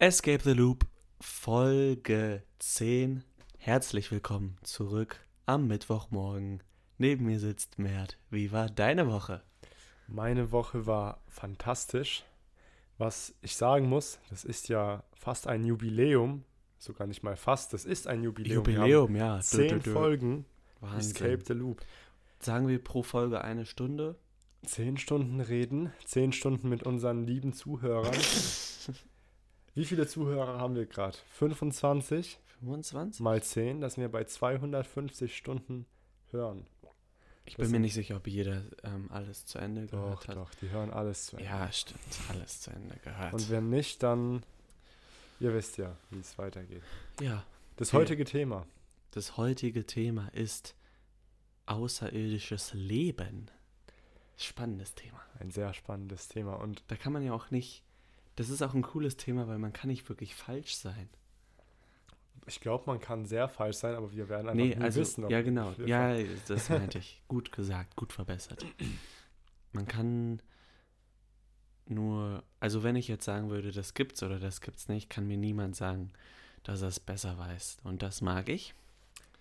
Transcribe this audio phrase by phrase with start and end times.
[0.00, 0.86] Escape the Loop,
[1.20, 3.24] Folge 10.
[3.56, 6.62] Herzlich willkommen zurück am Mittwochmorgen.
[6.98, 8.16] Neben mir sitzt Mert.
[8.30, 9.42] Wie war deine Woche?
[10.06, 12.22] Meine Woche war fantastisch.
[12.96, 16.44] Was ich sagen muss, das ist ja fast ein Jubiläum.
[16.78, 18.64] Sogar nicht mal fast, das ist ein Jubiläum.
[18.64, 19.40] Jubiläum, ja.
[19.40, 19.82] Zehn.
[19.82, 20.44] Folgen.
[20.78, 21.10] Wahnsinn.
[21.10, 21.80] Escape the Loop.
[22.38, 24.14] Sagen wir pro Folge eine Stunde?
[24.64, 28.14] Zehn Stunden reden, zehn Stunden mit unseren lieben Zuhörern.
[29.78, 31.16] Wie viele Zuhörer haben wir gerade?
[31.34, 33.20] 25 25?
[33.20, 35.86] mal 10, dass wir bei 250 Stunden
[36.32, 36.66] hören.
[37.44, 40.36] Ich Das bin mir nicht sicher, ob jeder ähm, alles zu Ende Doch, gehört hat.
[40.36, 41.48] doch, die hören alles zu Ende.
[41.48, 42.00] Ja, stimmt.
[42.28, 43.32] Alles zu Ende gehört.
[43.32, 44.42] Und wenn nicht, dann,
[45.38, 46.82] ihr wisst ja, wie es weitergeht.
[47.20, 47.44] ja,
[47.76, 47.98] Das Okay.
[47.98, 48.66] heutige Thema.
[49.12, 50.74] das heutige Thema ist
[51.66, 53.48] außerirdisches Leben.
[54.36, 55.20] Spannendes Thema.
[55.38, 56.54] Ein sehr spannendes Thema.
[56.54, 57.84] Und Da kann man ja auch nicht.
[58.38, 61.08] Das ist auch ein cooles Thema, weil man kann nicht wirklich falsch sein.
[62.46, 65.28] ich glaube, man kann sehr falsch sein, aber wir werden einfach Nee, nie also, wissen,
[65.28, 67.20] ja genau, ja, das meinte ich.
[67.28, 68.64] Gut gesagt, gut verbessert.
[69.72, 70.40] Man kann
[71.86, 75.36] nur, also wenn ich jetzt sagen würde, das gibt's oder das gibt's nicht, kann mir
[75.36, 76.12] niemand sagen,
[76.62, 77.78] dass er es besser weiß.
[77.82, 78.72] Und das mag ich.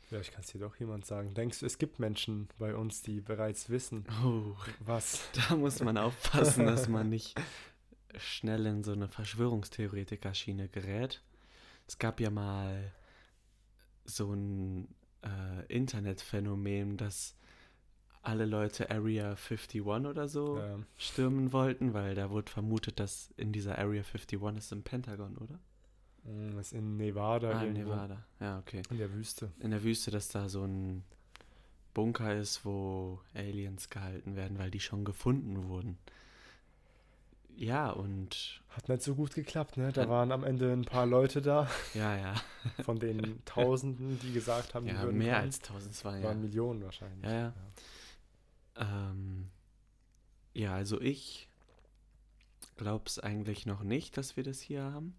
[0.07, 1.33] Vielleicht kann es dir doch jemand sagen.
[1.35, 5.21] Denkst du, es gibt Menschen bei uns, die bereits wissen, Oh, was?
[5.49, 7.35] da muss man aufpassen, dass man nicht
[8.19, 11.21] schnell in so eine Verschwörungstheoretiker-Schiene gerät.
[11.87, 12.91] Es gab ja mal
[14.05, 14.87] so ein
[15.23, 17.35] äh, Internetphänomen, dass
[18.21, 23.53] alle Leute Area 51 oder so Ähm, stürmen wollten, weil da wurde vermutet, dass in
[23.53, 25.59] dieser Area 51 ist im Pentagon, oder?
[26.27, 27.73] mh, ist in Nevada ah, in.
[27.73, 28.23] Nevada.
[28.39, 28.81] Ja, okay.
[28.89, 29.51] In der Wüste.
[29.59, 31.03] In der Wüste, dass da so ein
[31.93, 35.97] Bunker ist, wo Aliens gehalten werden, weil die schon gefunden wurden.
[37.59, 39.91] Ja, und Hat nicht so gut geklappt, ne?
[39.91, 42.35] Da Hat- waren am Ende ein paar Leute da, ja, ja.
[42.85, 45.45] von den Tausenden, die gesagt haben, die Ja, würden mehr kommen.
[45.45, 46.23] als 1002, ja.
[46.25, 47.23] Waren Millionen wahrscheinlich.
[47.25, 47.53] Ja, ja.
[48.75, 49.49] Ähm,
[50.53, 51.49] ja, also ich
[52.75, 55.17] glaube es eigentlich noch nicht, dass wir das hier haben.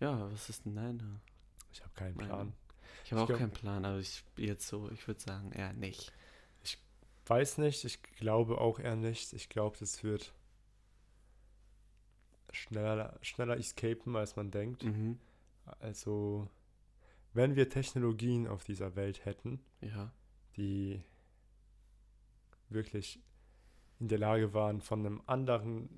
[0.00, 1.20] Ja, was ist denn deine?
[1.72, 2.14] Ich habe keinen.
[2.16, 2.52] Plan.
[3.04, 5.72] Ich habe Ich auch glaub- keinen Plan, aber ich jetzt so, ich würde sagen, eher
[5.72, 6.12] nicht.
[7.26, 9.32] Weiß nicht, ich glaube auch eher nicht.
[9.32, 10.34] Ich glaube, das wird
[12.54, 14.84] schneller, schneller escapen, als man denkt.
[14.84, 15.18] Mhm.
[15.80, 16.48] Also,
[17.32, 20.12] wenn wir Technologien auf dieser Welt hätten, Ja.
[20.56, 21.02] die
[22.68, 23.20] wirklich
[24.00, 25.88] in der Lage waren, von einem anderen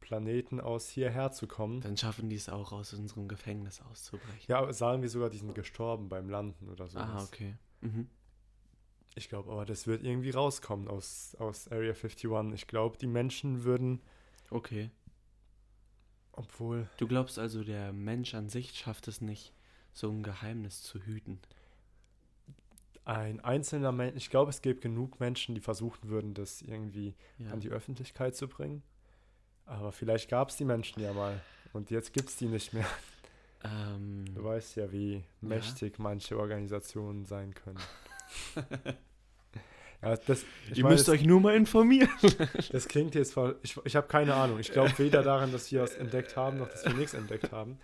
[0.00, 1.80] Planeten aus hierher zu kommen.
[1.80, 4.40] Dann schaffen die es auch, aus unserem Gefängnis auszubrechen.
[4.48, 6.98] Ja, aber sagen wir sogar, die sind gestorben beim Landen oder so.
[6.98, 7.54] ah, okay.
[7.80, 8.08] Mhm.
[9.14, 12.52] Ich glaube aber, das wird irgendwie rauskommen aus, aus Area 51.
[12.54, 14.00] Ich glaube, die Menschen würden,
[14.50, 14.90] Okay.
[16.32, 19.52] Obwohl, Du glaubst also, der Mensch an sich schafft es nicht,
[19.92, 21.38] so ein Geheimnis zu hüten.
[23.04, 27.50] ein einzelner Mensch, ich glaube, es gibt genug Menschen, die versuchen würden, das irgendwie Ja.
[27.50, 28.82] an die Öffentlichkeit zu bringen.
[29.66, 31.40] Aber vielleicht gab es die Menschen ja mal
[31.72, 32.86] und jetzt gibt es die nicht mehr.
[33.64, 37.78] Ähm, Du weißt ja, wie mächtig manche Organisationen sein können.
[40.02, 42.10] ja, das, ich ihr meine, müsst das, euch nur mal informieren.
[42.72, 44.58] das klingt jetzt voll, ich, ich habe keine Ahnung.
[44.58, 47.78] Ich glaube weder daran, dass wir was entdeckt haben, noch dass wir nichts entdeckt haben.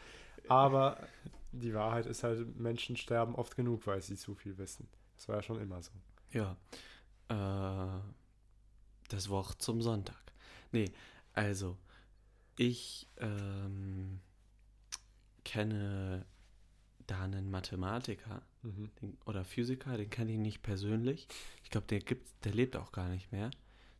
[0.48, 0.98] Aber
[1.52, 4.88] die Wahrheit ist halt, Menschen sterben oft genug, weil sie zu viel wissen.
[5.16, 5.92] Das war ja schon immer so.
[6.32, 6.56] Ja.
[7.28, 8.00] Äh,
[9.08, 10.20] das Wort zum Sonntag.
[10.72, 10.90] Nee,
[11.32, 11.78] also,
[12.56, 14.20] ich ähm,
[15.44, 16.26] kenne
[17.06, 18.90] da einen Mathematiker Mhm.
[19.00, 21.28] den, oder Physiker, den kenne ich nicht persönlich.
[21.62, 23.50] Ich glaube, der gibt, der lebt auch gar nicht mehr.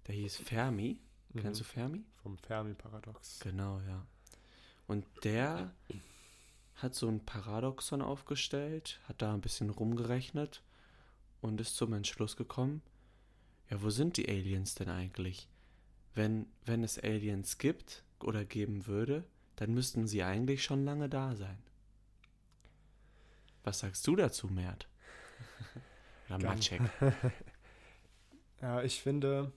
[0.06, 0.98] Der hieß Fermi.
[1.36, 1.68] Kennst du Mhm.
[1.68, 2.04] Fermi?
[2.22, 3.40] Vom Fermi-Paradox.
[3.40, 4.06] Genau, ja.
[4.86, 5.72] Und der
[6.76, 10.62] hat so ein Paradoxon aufgestellt, hat da ein bisschen rumgerechnet
[11.40, 12.82] und ist zum Entschluss gekommen,
[13.70, 15.48] ja, wo sind die Aliens denn eigentlich?
[16.14, 19.24] Wenn, wenn es Aliens gibt oder geben würde,
[19.56, 21.58] dann müssten sie eigentlich schon lange da sein.
[23.68, 24.88] Was sagst du dazu, Mert?
[26.30, 26.80] Maciek?
[28.62, 29.52] Ja, ich finde,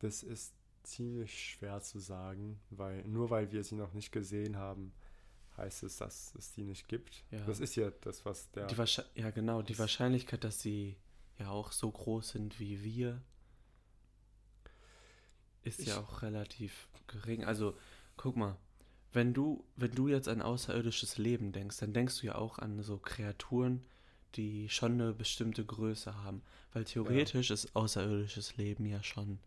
[0.00, 4.92] das ist ziemlich schwer zu sagen, weil nur weil wir sie noch nicht gesehen haben,
[5.56, 7.22] heißt es, dass es die nicht gibt.
[7.30, 7.44] Ja.
[7.46, 8.66] Das ist ja das, was der.
[8.66, 8.76] Die
[9.14, 10.96] ja genau, die Wahrscheinlichkeit, dass sie
[11.38, 13.22] ja auch so groß sind wie wir,
[15.62, 17.44] ist ja Ich- auch relativ gering.
[17.44, 17.78] Also,
[18.16, 18.56] guck mal,
[19.12, 22.82] wenn du, wenn du jetzt an außerirdisches Leben denkst, dann denkst du ja auch an
[22.82, 23.84] so Kreaturen,
[24.36, 26.42] die schon eine bestimmte Größe haben.
[26.72, 29.38] Weil theoretisch ist außerirdisches Leben ja schon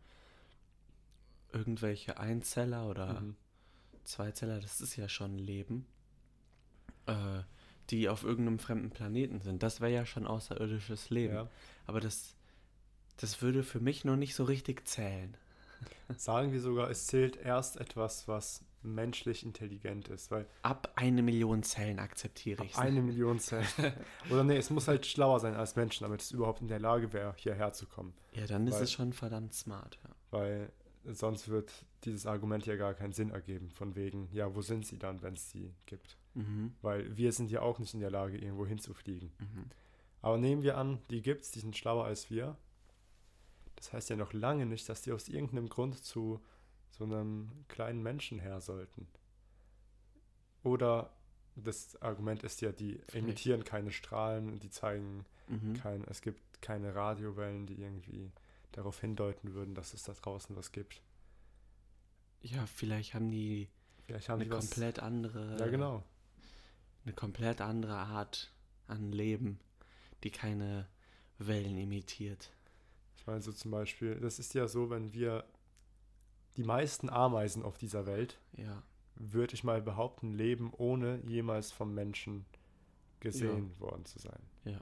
[1.52, 3.36] irgendwelche Einzeller oder Mhm.
[4.04, 5.88] Zweizeller, das ist ja schon Leben,
[7.08, 7.42] äh,
[7.90, 9.64] die auf irgendeinem fremden Planeten sind.
[9.64, 11.34] Das wäre ja schon außerirdisches Leben.
[11.34, 11.50] Ja.
[11.88, 12.36] Aber das,
[13.18, 15.36] das würde für mich noch nicht so richtig zählen.
[16.18, 21.64] Sagen wir sogar, es zählt erst etwas, was menschlich intelligent ist, weil Ab eine Million
[21.64, 23.66] Zellen akzeptiere ich eine Million Zellen.
[24.30, 27.12] Oder nee, es muss halt schlauer sein als Menschen, damit es überhaupt in der Lage
[27.14, 28.14] wäre, hierher zu kommen.
[28.34, 30.00] Ja, dann ist Weil- es schon verdammt smart.
[30.04, 30.10] Ja.
[30.32, 30.72] Weil
[31.06, 31.72] sonst wird
[32.04, 35.34] dieses Argument ja gar keinen Sinn ergeben, von wegen, ja, wo sind sie dann, wenn
[35.34, 36.18] es sie gibt?
[36.34, 36.74] Mhm.
[36.82, 39.32] Weil wir sind ja auch nicht in der Lage, irgendwo hinzufliegen.
[39.40, 39.66] Mhm.
[40.22, 42.58] Aber nehmen wir an, die gibt's, die sind schlauer als wir.
[43.76, 46.42] Das heißt ja noch lange nicht, dass die aus irgendeinem Grund zu
[46.98, 49.08] so einem kleinen Menschen her sollten.
[50.64, 51.12] Oder
[51.56, 55.76] das Argument ist ja, die emittieren keine Strahlen, die zeigen Mhm.
[55.76, 58.32] kein, es gibt keine Radiowellen, die irgendwie
[58.72, 61.04] darauf hindeuten würden, dass es da draußen was gibt.
[62.42, 63.70] Ja, vielleicht haben die
[64.06, 64.70] Vielleicht haben eine die was.
[64.70, 66.04] komplett andere, Ja, genau.
[67.04, 68.52] eine komplett andere Art
[68.88, 69.60] an Leben,
[70.24, 70.88] die keine
[71.38, 72.52] Wellen imitiert.
[73.18, 75.44] Ich meine, so zum Beispiel, das ist ja so, wenn wir
[76.58, 78.82] die meisten Ameisen auf dieser Welt, Ja,
[79.16, 82.46] würde ich mal behaupten, leben, ohne jemals vom Menschen
[83.20, 84.42] gesehen worden zu sein.
[84.66, 84.82] ja,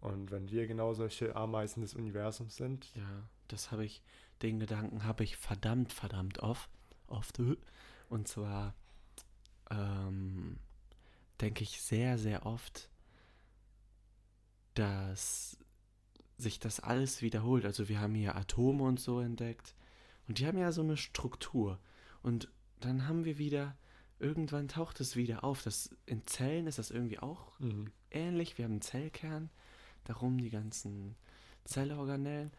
[0.00, 3.28] Und wenn wir genau solche Ameisen des Universums sind, ja.
[3.48, 4.02] Das habe ich,
[4.40, 6.70] den Gedanken habe ich verdammt, verdammt oft,
[7.08, 7.38] oft.
[8.08, 8.74] Und zwar
[9.70, 10.58] ähm,
[11.42, 12.88] denke ich sehr, sehr oft,
[14.74, 15.58] dass
[16.38, 17.64] sich das alles wiederholt.
[17.66, 19.74] Also wir haben hier Atome und so entdeckt
[20.28, 21.78] und die haben ja so eine Struktur.
[22.22, 22.48] Und
[22.80, 23.76] dann haben wir wieder,
[24.18, 25.62] irgendwann taucht es wieder auf.
[25.62, 27.90] Das, in Zellen ist das irgendwie auch mhm.
[28.10, 28.56] ähnlich.
[28.58, 29.50] Wir haben einen Zellkern,
[30.04, 31.16] darum die ganzen
[31.64, 32.52] Zellorganellen.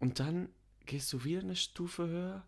[0.00, 0.48] Und dann
[0.86, 2.46] gehst du wieder eine Stufe höher.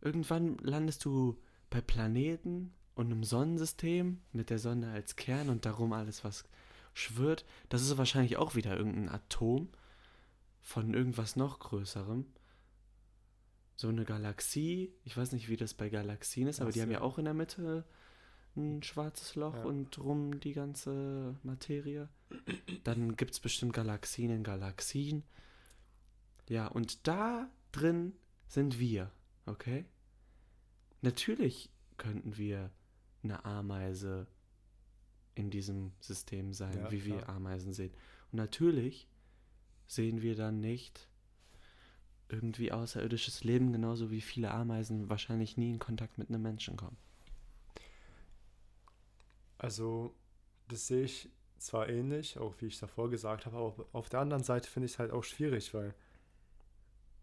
[0.00, 1.38] Irgendwann landest du
[1.70, 6.44] bei Planeten und einem Sonnensystem mit der Sonne als Kern und darum alles, was
[6.94, 7.44] schwirrt.
[7.68, 9.68] Das ist wahrscheinlich auch wieder irgendein Atom
[10.60, 12.26] von irgendwas noch Größerem.
[13.80, 14.92] So eine Galaxie.
[15.04, 16.94] Ich weiß nicht, wie das bei Galaxien ist, aber Ach die haben so.
[16.94, 17.84] ja auch in der Mitte
[18.56, 19.62] ein schwarzes Loch Ja.
[19.64, 22.08] und drum die ganze Materie.
[22.82, 25.22] Dann gibt es bestimmt Galaxien in Galaxien.
[26.48, 28.14] Ja, und da drin
[28.48, 29.12] sind wir,
[29.46, 29.84] okay?
[31.00, 32.72] Natürlich könnten wir
[33.22, 34.26] eine Ameise
[35.36, 37.36] in diesem System sein, Ja, wie wir klar.
[37.36, 37.92] Ameisen sehen.
[38.32, 39.08] Und natürlich
[39.86, 41.07] sehen wir dann nicht
[42.28, 46.96] irgendwie außerirdisches Leben, genauso wie viele Ameisen wahrscheinlich nie in Kontakt mit einem Menschen kommen.
[49.56, 50.14] Also,
[50.68, 54.44] das sehe ich zwar ähnlich, auch wie ich davor gesagt habe, aber auf der anderen
[54.44, 55.94] Seite finde ich es halt auch schwierig, weil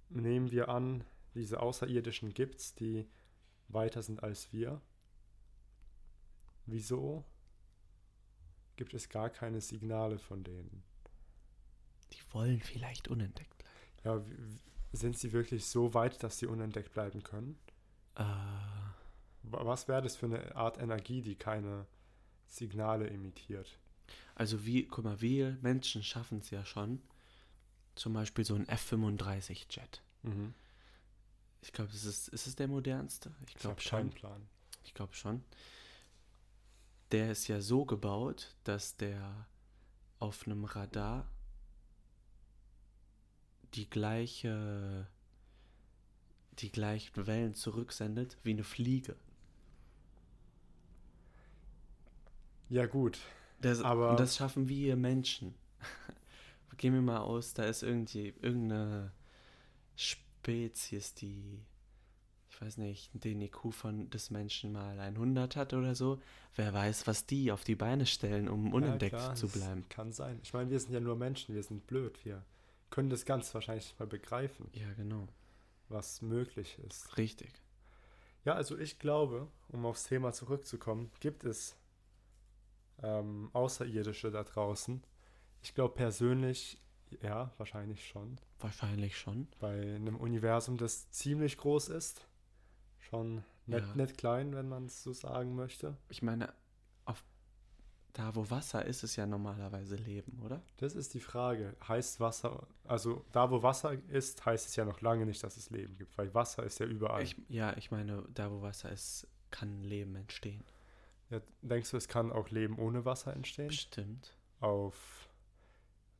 [0.10, 1.04] nehmen wir an,
[1.34, 3.08] diese Außerirdischen gibt es, die
[3.68, 4.81] weiter sind als wir.
[6.66, 7.24] Wieso
[8.75, 10.84] gibt es gar keine Signale von denen?
[12.13, 13.75] Die wollen vielleicht unentdeckt bleiben.
[14.04, 14.60] Ja, w- w-
[14.96, 17.58] sind sie wirklich so weit, dass sie unentdeckt bleiben können?
[18.16, 18.24] Äh,
[19.44, 21.86] Wa- Was wäre das für eine Art Energie, die keine
[22.48, 23.78] Signale emittiert?
[24.36, 27.02] also wie, guck mal, wir Menschen schaffen es ja schon.
[27.96, 30.02] Zum Beispiel so ein F-35-Jet.
[30.24, 30.54] Mhm.
[31.62, 33.32] Ich glaube, es ist, ist es der modernste?
[33.48, 34.00] Ich glaube schon.
[34.00, 34.42] keinen Plan.
[34.84, 35.44] Ich glaube schon.
[37.12, 39.48] Der ist ja so gebaut, dass der
[40.20, 41.28] auf einem Radar
[43.75, 45.08] die gleiche
[46.60, 49.15] die gleichen Wellen zurücksendet wie eine Fliege.
[52.70, 53.20] Ja, gut.
[53.62, 55.53] Das, Aber- und das schaffen wir Menschen.
[56.77, 59.12] Gehen wir mal aus, da ist irgendwie irgendeine
[59.96, 61.62] Spezies, die,
[62.50, 66.22] ich weiß nicht, den IQ von des Menschen mal 100 hat oder so.
[66.55, 69.86] Wer weiß, was die auf die Beine stellen, um unentdeckt Ja, klar, zu bleiben.
[69.88, 70.39] Kann sein.
[70.44, 72.17] Ich meine, wir sind ja nur Menschen, wir sind blöd.
[72.25, 72.44] Wir
[72.89, 75.27] können das ganz wahrscheinlich nicht mal begreifen, Ja, genau.
[75.89, 77.18] was möglich ist.
[77.18, 77.51] Richtig.
[78.44, 81.75] Ja, also ich glaube, um aufs Thema zurückzukommen, gibt es
[83.01, 85.04] ähm, Außerirdische da draußen.
[85.62, 86.80] Ich glaube persönlich,
[87.22, 88.38] ja, wahrscheinlich schon.
[88.60, 89.48] Wahrscheinlich schon.
[89.60, 92.27] Bei einem Universum, das ziemlich groß ist.
[93.00, 93.96] Schon nicht, Ja.
[93.96, 95.98] nicht klein, wenn man es so sagen möchte.
[96.10, 96.54] Ich meine,
[97.06, 97.24] auf,
[98.15, 100.62] da wo Wasser ist, ist ja normalerweise Leben, oder?
[100.77, 101.75] Das ist die Frage.
[101.86, 105.69] Heißt Wasser, also da wo Wasser ist, heißt es ja noch lange nicht, dass es
[105.69, 107.24] Leben gibt, weil Wasser ist ja überall.
[107.24, 110.63] Ich, ja, ich meine, da wo Wasser ist, kann Leben entstehen.
[111.29, 113.67] Ja, denkst du, es kann auch Leben ohne Wasser entstehen?
[113.67, 114.34] Bestimmt.
[114.62, 115.27] Auf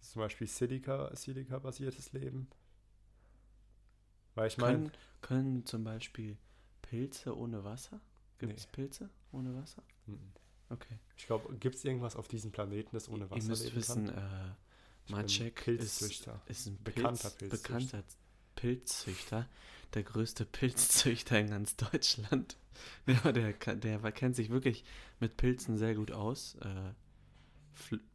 [0.02, 2.50] zum Beispiel Silica, Silica-basiertes Leben?
[4.36, 6.38] Weil ich meine, Können, können zum Beispiel
[6.82, 8.02] Pilze ohne Wasser?
[8.38, 9.82] Gibt es Pilze ohne Wasser?
[10.08, 10.34] Mhm.
[10.76, 11.00] Okay.
[11.18, 14.06] Ich glaube, gibt es irgendwas auf diesem Planeten, das ohne Wasser Ihr müsst leben wissen,
[14.08, 14.56] kann?
[15.08, 16.02] äh, Maciek ist,
[16.48, 17.58] ist ein Bekannter Pilz, Pilzzüchter.
[17.74, 18.04] bekannter
[18.56, 19.50] Pilzzüchter.
[19.94, 22.58] Der größte Pilzzüchter in ganz Deutschland.
[23.08, 24.84] Ja, der, kann- der kennt sich wirklich
[25.22, 26.56] mit Pilzen sehr gut aus.
[26.56, 26.92] Äh,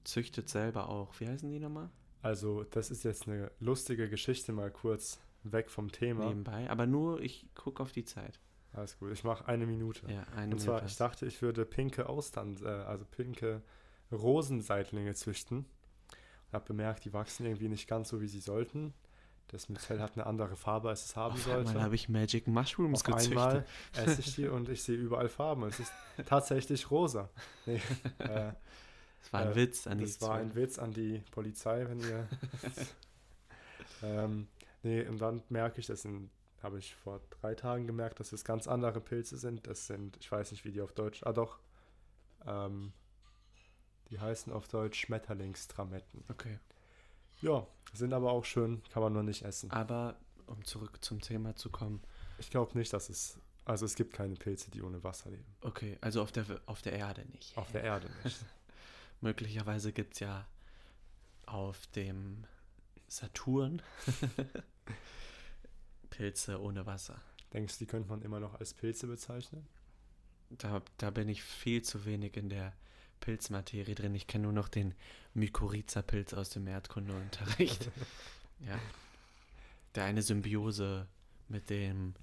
[0.05, 1.19] züchtet selber auch.
[1.19, 1.89] Wie heißen die nochmal?
[2.23, 6.27] Also, das ist jetzt eine lustige Geschichte, mal kurz weg vom Thema.
[6.27, 6.69] Nebenbei.
[6.69, 8.39] Aber nur, ich gucke auf die Zeit.
[8.73, 10.07] Alles gut, ich mache eine Minute.
[10.11, 10.91] Ja, eine Und zwar, Minute.
[10.93, 13.63] ich dachte, ich würde pinke Austern, äh, also pinke
[14.13, 15.59] Rosenseitlinge züchten.
[15.59, 18.95] Und habe bemerkt, die wachsen irgendwie nicht ganz so, wie sie sollten.
[19.49, 21.71] Das Myzel hat eine andere Farbe, als es haben Auf sollte.
[21.71, 23.33] einmal habe ich Magic Mushrooms Auf gezüchtet.
[23.37, 23.65] einmal
[23.97, 25.65] esse ich die und ich sehe überall Farben.
[25.65, 25.93] Es ist
[26.27, 27.29] tatsächlich rosa.
[27.67, 27.81] Nee,
[28.19, 28.53] äh,
[29.23, 30.55] Das war ein äh, Witz an die das war ein.
[30.55, 32.29] Witz an die Polizei, wenn ihr.
[34.05, 34.47] ähm,
[34.85, 36.31] nee, und dann merke ich, das sind,
[36.63, 39.67] habe ich vor drei Tagen gemerkt, dass es ganz andere Pilze sind.
[39.67, 41.59] Das sind, ich weiß nicht, wie die auf Deutsch, ah doch,
[42.47, 42.93] ähm,
[44.11, 46.25] die heißen auf Deutsch Schmetterlingstrametten.
[46.29, 46.59] Okay.
[47.43, 49.71] Ja, sind aber auch schön, kann man nur nicht essen.
[49.71, 52.03] Aber um zurück zum Thema zu kommen,
[52.39, 55.47] Ich glaube nicht, dass es, also es gibt keine Pilze, die ohne Wasser leben.
[55.63, 57.57] okay, also auf der, auf der Erde nicht.
[57.57, 58.45] Auf der Erde nicht.
[59.23, 60.47] Möglicherweise gibt es ja
[61.47, 62.45] auf dem
[63.09, 63.83] Saturn
[66.21, 67.19] Pilze ohne Wasser.
[67.55, 69.67] Denkst du, die könnte man immer noch als Pilze bezeichnen?
[70.51, 72.75] Da, da bin ich viel zu wenig in der
[73.21, 74.15] Pilzmaterie drin.
[74.15, 74.95] Ich kenne nur noch den
[75.35, 77.91] Mykorrhiza-Pilz aus dem Erdkundeunterricht.
[78.67, 78.79] ja.
[79.95, 81.07] Der eine Symbiose
[81.49, 82.15] mit dem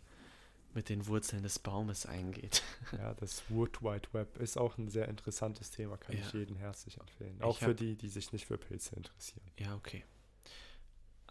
[0.74, 2.62] mit den Wurzeln des Baumes eingeht.
[2.92, 6.22] Ja, das Wood Wide Web ist auch ein sehr interessantes Thema, kann Ja.
[6.24, 7.42] ich jedem herzlich empfehlen.
[7.42, 9.42] Auch für hab- die, die sich nicht für Pilze interessieren.
[9.58, 10.04] Ja, okay.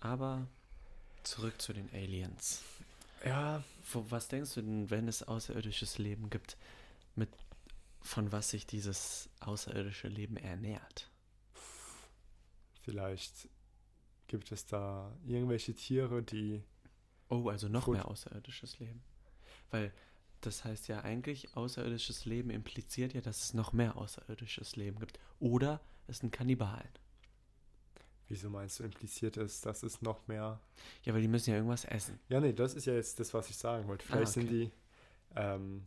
[0.01, 0.49] Aber
[1.27, 2.63] zurück zu den Aliens.
[3.25, 6.57] Ja, was denkst du denn, wenn es außerirdisches Leben gibt,
[7.15, 7.31] mit
[8.03, 11.11] von was sich dieses außerirdische Leben ernährt?
[12.87, 13.49] vielleicht
[14.29, 16.63] gibt es da irgendwelche Tiere, die.
[17.29, 19.03] Oh, also noch mehr außerirdisches Leben.
[19.71, 19.93] Weil
[20.41, 25.19] das heißt ja eigentlich, außerirdisches Leben impliziert ja, dass es noch mehr außerirdisches Leben gibt.
[25.41, 26.89] Oder es sind Kannibalen.
[28.29, 30.61] Wieso meinst du, impliziert ist, dass es noch mehr.
[31.05, 32.19] Ja, weil die müssen ja irgendwas essen.
[32.29, 34.05] Ja, nee, das ist ja jetzt das, was ich sagen wollte.
[34.05, 34.71] Vielleicht Ah, sind okay.
[35.35, 35.39] die.
[35.39, 35.87] Ähm,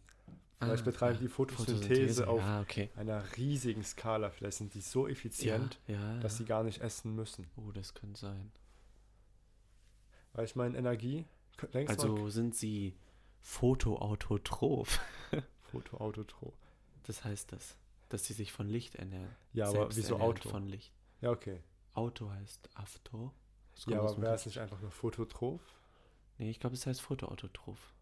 [0.60, 2.89] vielleicht Ah, betreiben ja, die Photosynthese, auf Ja, okay.
[2.96, 4.29] einer riesigen Skala.
[4.29, 7.46] Vielleicht sind die so effizient, ja, dass sie gar nicht essen müssen.
[7.58, 8.51] Oh, das könnte sein.
[10.34, 11.25] Weil ich meine, Energie.
[11.88, 12.96] Also sind sie
[13.41, 15.00] photoautotroph.
[15.63, 16.53] Fotoautotro.
[17.03, 17.75] Das heißt das,
[18.10, 19.36] dass sie sich von Licht ernähren.
[19.53, 20.48] Ja, aber wieso Auto?
[20.50, 20.93] Von Licht.
[21.22, 21.60] Ja, okay.
[22.00, 23.34] Auto heißt Afto.
[23.88, 25.62] Ja, aber wäre es nicht einfach nur Phototroph?
[26.38, 27.94] Nee, ich glaube, es heißt Photoautotroph.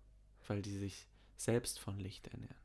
[0.47, 2.55] Weil die sich selbst von Licht ernähren.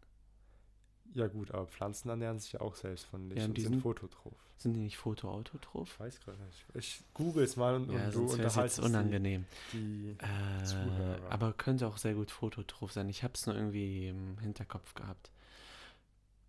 [1.15, 3.73] Ja gut, aber Pflanzen ernähren sich ja auch selbst von Licht Ja, und die sind
[3.73, 4.35] sind- Phototroph.
[4.59, 5.91] Sind die nicht Photoautotroph?
[5.95, 6.65] Ich weiß gerade nicht.
[6.75, 9.45] Ich google es mal und, Ja, und du unterhaltest jetzt unangenehm.
[9.73, 11.31] die, die Äh, Zuhörer.
[11.31, 13.09] aber könnte auch sehr gut Phototroph sein.
[13.09, 15.31] Ich habe es nur irgendwie im Hinterkopf gehabt.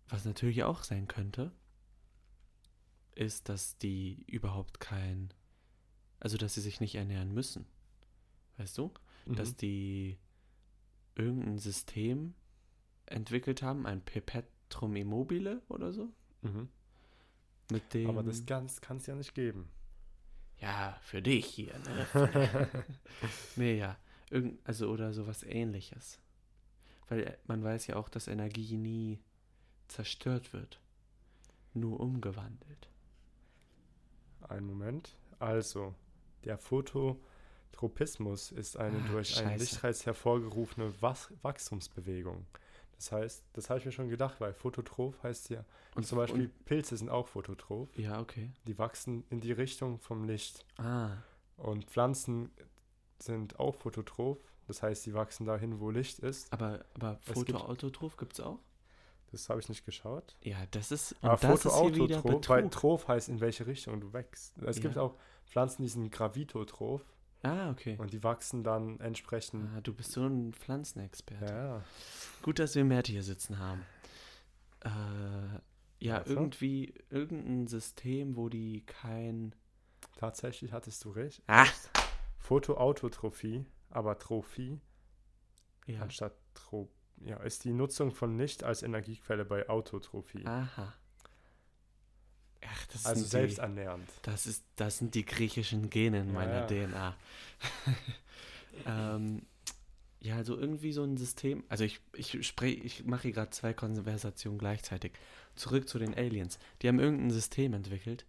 [0.08, 1.50] Was natürlich auch sein könnte,
[3.14, 5.32] ist, dass die überhaupt kein,
[6.20, 7.66] also dass sie sich nicht ernähren müssen.
[8.56, 8.92] Weißt du?
[9.26, 9.36] Mhm.
[9.36, 10.18] Dass die
[11.14, 12.34] irgendein System
[13.06, 16.08] entwickelt haben, ein Perpetuum immobile oder so.
[16.42, 16.68] mhm.
[17.70, 18.10] Mit dem.
[18.10, 19.70] Aber das kann es ja nicht geben.
[20.58, 22.68] Ja, für dich hier, ne?
[23.56, 23.96] nee, ja.
[24.30, 26.20] Irgend, also oder sowas ähnliches.
[27.08, 29.20] Weil äh, man weiß ja auch, dass Energie nie
[29.88, 30.80] zerstört wird.
[31.72, 32.88] Nur umgewandelt.
[34.48, 35.16] Ein Moment.
[35.38, 35.94] Also,
[36.44, 39.64] der Phototropismus ist eine Ah, durch einen scheiße.
[39.64, 42.46] Lichtreiz hervorgerufene Was Wachstumsbewegung.
[42.96, 45.64] Das heißt, das habe ich mir schon gedacht, weil Phototroph heißt ja,
[45.96, 47.88] Und zum Beispiel Pilze sind auch phototroph.
[47.96, 48.50] Und, ja, okay.
[48.66, 50.64] Die wachsen in die Richtung vom Licht.
[50.78, 51.10] Ah,
[51.56, 52.50] Und Pflanzen
[53.18, 54.38] sind auch phototroph.
[54.66, 56.50] Das heißt, sie wachsen dahin, wo Licht ist.
[56.52, 58.60] aber, aber Fotoautotroph gibt es auch?
[59.34, 60.36] Das habe ich nicht geschaut.
[60.42, 61.12] Ja, das ist.
[61.20, 62.70] Und Aber Photoautotroph, weil.
[62.70, 64.56] Troph heißt, in welche Richtung du wächst.
[64.62, 65.02] Es gibt Ja.
[65.02, 67.04] auch Pflanzen, die sind gravitotroph
[67.42, 67.96] Ah, okay.
[67.98, 69.68] und die wachsen dann entsprechend.
[69.76, 71.52] Ah, du bist so ein Pflanzenexperte.
[71.52, 71.82] Ja,
[72.42, 73.84] Gut, dass wir Mert hier sitzen haben.
[74.80, 75.58] Äh,
[75.98, 76.34] ja, Also?
[76.34, 79.54] irgendwie irgendein System, wo die kein.
[80.16, 81.42] tatsächlich hattest du recht.
[81.48, 81.66] Ah!
[82.38, 84.80] Photoautotrophie, aber Trophie
[85.86, 86.00] Ja.
[86.02, 86.88] anstatt Trop.
[87.24, 90.44] Ja, ist die Nutzung von Licht als Energiequelle bei Autotrophie.
[90.46, 90.94] Aha.
[92.66, 94.08] Ach, das also sind selbst die, annähernd.
[94.22, 96.86] das ist, das sind die griechischen Gene in Ja, meiner ja.
[96.86, 97.16] DNA.
[98.86, 99.42] ähm,
[100.20, 101.64] Ja, also irgendwie so ein System.
[101.68, 105.12] Also ich, ich spreche, ich mache hier gerade zwei Konversationen gleichzeitig.
[105.54, 106.58] Zurück zu den Aliens.
[106.80, 108.24] Die haben irgendein System entwickelt,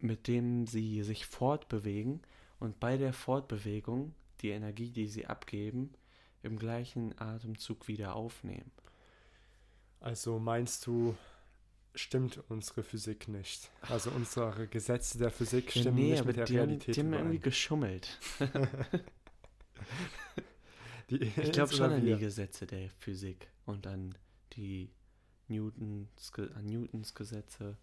[0.00, 2.20] mit dem sie sich fortbewegen
[2.58, 5.94] und bei der Fortbewegung die Energie, die sie abgeben,
[6.42, 8.70] im gleichen Atemzug wieder aufnehmen.
[10.00, 11.16] Also meinst du,
[11.94, 13.70] stimmt unsere Physik nicht?
[13.82, 17.12] Also unsere Gesetze der Physik stimmen nee, nicht mit der die haben, Realität die haben
[17.12, 18.18] irgendwie geschummelt.
[21.10, 22.16] Ich glaube schon an die?
[22.16, 24.14] Gesetze der Physik und an
[24.52, 24.90] die
[25.48, 27.76] Newtons, an Newtons Gesetze.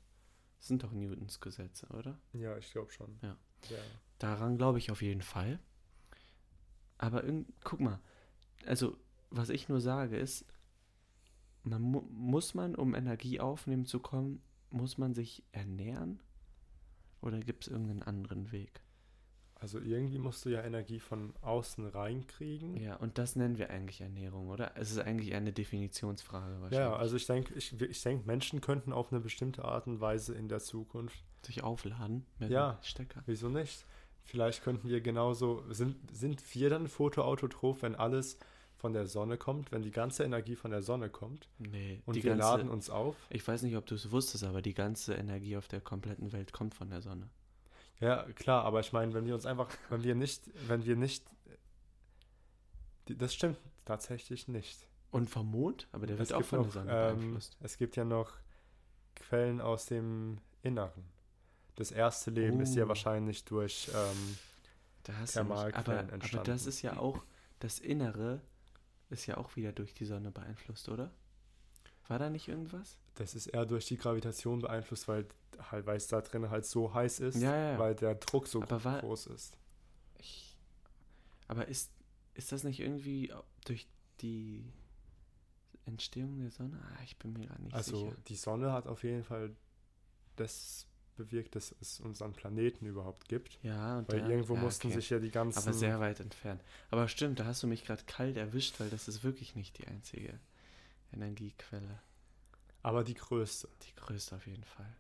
[0.58, 2.18] Das sind doch Newtons Gesetze, oder?
[2.34, 3.20] Ja, ich glaube schon.
[3.22, 3.38] Ja.
[3.70, 3.78] ja.
[4.20, 5.60] Daran glaube ich auf jeden Fall.
[6.98, 8.00] Aber irgend, guck mal,
[8.66, 8.98] also
[9.30, 10.46] was ich nur sage ist,
[11.64, 16.22] man mu muss man, um Energie aufnehmen zu kommen, muss man sich ernähren?
[17.22, 18.82] Oder gibt es irgendeinen anderen Weg?
[19.56, 22.78] Also irgendwie musst du ja Energie von außen reinkriegen.
[22.78, 24.72] Ja, und das nennen wir eigentlich Ernährung, oder?
[24.78, 26.78] Es ist eigentlich eine Definitionsfrage wahrscheinlich.
[26.80, 30.36] Ja, also ich denke, ich, ich denk, Menschen könnten auf eine bestimmte Art und Weise
[30.36, 32.78] in der Zukunft, Sich aufladen mit Ja.
[32.84, 33.24] Stecker.
[33.26, 33.86] wieso nicht?
[34.28, 38.38] Vielleicht könnten wir genauso, sind, sind wir dann photoautotroph, wenn alles
[38.76, 42.24] von der Sonne kommt, wenn die ganze Energie von der Sonne kommt Nee, und die
[42.24, 43.16] wir ganze, laden uns auf?
[43.30, 46.52] Ich weiß nicht, ob du es wusstest, aber die ganze Energie auf der kompletten Welt
[46.52, 47.30] kommt von der Sonne.
[48.00, 51.24] Ja, klar, aber ich meine, wenn wir uns einfach, wenn wir nicht, wenn wir nicht,
[53.06, 54.88] das stimmt tatsächlich nicht.
[55.10, 55.88] Und vom Mond?
[55.94, 57.58] Aber der wird Es auch von der noch, Sonne ähm, beeinflusst.
[57.62, 58.34] Es gibt ja noch
[59.16, 61.17] Quellen aus dem Inneren.
[61.78, 62.88] Das erste Leben ist ja Oh.
[62.90, 64.38] wahrscheinlich durch, ähm,
[65.04, 66.68] Da hast du mich, aber, Thermalquellen aber das entstanden.
[66.70, 67.24] ist ja auch,
[67.60, 68.42] das Innere
[69.10, 71.12] ist ja auch wieder durch die Sonne beeinflusst, oder?
[72.10, 72.98] War da nicht irgendwas?
[73.16, 75.26] das ist eher durch die Gravitation beeinflusst, weil
[75.72, 77.80] halt, weil es da drin halt so heiß ist, Ja, ja, ja.
[77.80, 79.58] weil der Druck so Aber war- groß ist.
[80.20, 80.56] Ich,
[81.48, 81.90] aber ist,
[82.36, 83.34] ist das nicht irgendwie
[83.66, 83.88] durch
[84.22, 84.72] die
[85.86, 86.80] Entstehung der Sonne?
[86.96, 88.16] Ah, ich bin mir gar nicht Also sicher.
[88.28, 89.56] die Sonne hat auf jeden Fall
[90.36, 90.86] das
[91.18, 93.60] bewirkt, dass es unseren Planeten überhaupt gibt.
[93.64, 94.96] Ja, und Weil der, irgendwo ja, mussten okay.
[94.96, 95.60] sich ja die ganzen.
[95.60, 96.64] Aber sehr weit entfernt.
[96.90, 99.88] Aber stimmt, da hast du mich gerade kalt erwischt, weil das ist wirklich nicht die
[99.88, 100.40] einzige
[101.12, 102.00] Energiequelle.
[102.84, 103.68] aber die größte.
[103.84, 104.96] Die größte auf jeden Fall.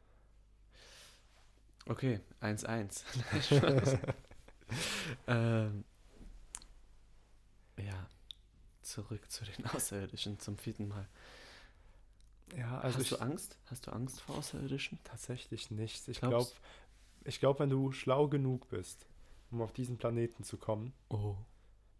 [1.86, 2.68] Okay, 1-1.
[3.32, 3.98] Nein, Spaß.
[5.28, 5.86] ähm,
[7.78, 8.08] ja,
[8.82, 11.08] zurück zu den Außerirdischen zum vierten Mal.
[12.56, 13.58] Ja, also Hast ich, du Angst?
[13.66, 15.00] Hast du Angst vor Außerirdischen?
[15.04, 16.08] tatsächlich nicht.
[16.08, 16.48] Ich glaube,
[17.26, 19.06] ich glaub, wenn du schlau genug bist,
[19.52, 21.36] um auf diesen Planeten zu kommen, Oh.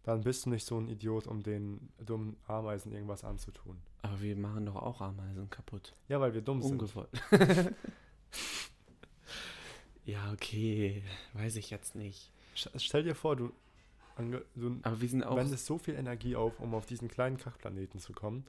[0.04, 3.78] dann bist du nicht so ein Idiot, um den dummen Ameisen irgendwas anzutun.
[4.02, 5.94] Aber wir machen doch auch Ameisen kaputt.
[6.08, 6.80] Ja, weil wir dumm sind.
[6.80, 7.10] Ungewollt.
[10.04, 11.02] ja, okay.
[11.34, 12.32] Weiß ich jetzt nicht.
[12.54, 13.52] Stell dir vor, du,
[14.16, 15.36] ange- du Aber wir sind auch.
[15.36, 18.44] wendest so viel Energie auf, um auf diesen kleinen Kackplaneten zu kommen.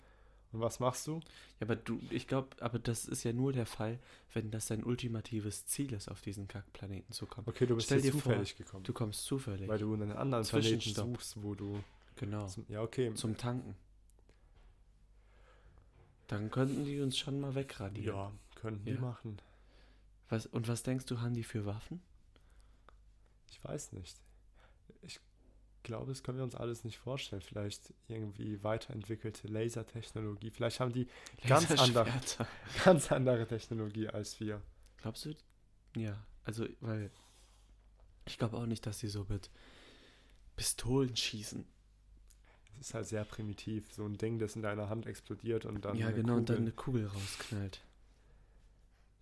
[0.52, 1.20] Und was machst du?
[1.60, 4.00] Ja, aber du, ich glaube, aber das ist ja nur der Fall,
[4.34, 7.48] wenn das dein ultimatives Ziel ist, auf diesen Kackplaneten zu kommen.
[7.48, 8.84] Okay, du bist Stell hier dir vor, zufällig gekommen.
[8.84, 9.68] Du kommst zufällig.
[9.68, 11.84] weil du einen anderen Planeten suchst, wo du.
[12.16, 12.48] genau.
[12.48, 13.14] Zum, ja, okay.
[13.14, 13.76] Zum Tanken.
[16.28, 18.16] Dann könnten die uns schon mal wegradieren.
[18.16, 18.96] ja, könnten Ja.
[18.96, 19.42] die machen.
[20.30, 22.02] Was, und was denkst du, haben die für Waffen?
[23.50, 24.16] Ich weiß nicht.
[25.02, 25.20] Ich
[25.84, 27.42] glaube, das können wir uns alles nicht vorstellen.
[27.42, 30.52] Vielleicht irgendwie weiterentwickelte Lasertechnologie.
[30.52, 31.08] Vielleicht haben die
[31.48, 32.12] Ganz andere.
[32.86, 34.62] Ganz andere Technologie als wir.
[34.98, 35.36] Glaubst du?
[35.96, 37.12] Ja, also, weil
[38.26, 39.50] ich glaube auch nicht, dass die so mit
[40.56, 41.66] Pistolen schießen.
[42.80, 43.92] Es ist halt sehr primitiv.
[43.92, 45.98] So ein Ding, das in deiner Hand explodiert und dann.
[45.98, 46.62] ja, eine genau, und dann Kugel.
[46.68, 47.82] eine Kugel rausknallt.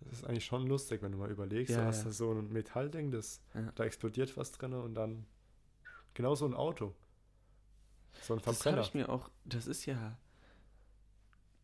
[0.00, 1.74] Das ist eigentlich schon lustig, wenn du mal überlegst.
[1.74, 2.04] Ja, du hast ja.
[2.04, 3.72] da so ein Metallding, das, Ja.
[3.74, 5.26] da explodiert was drin und dann.
[6.18, 6.96] Genau so ein Auto.
[8.22, 8.82] So ein Das Verbrenner.
[8.82, 10.18] ich mir auch, das ist ja,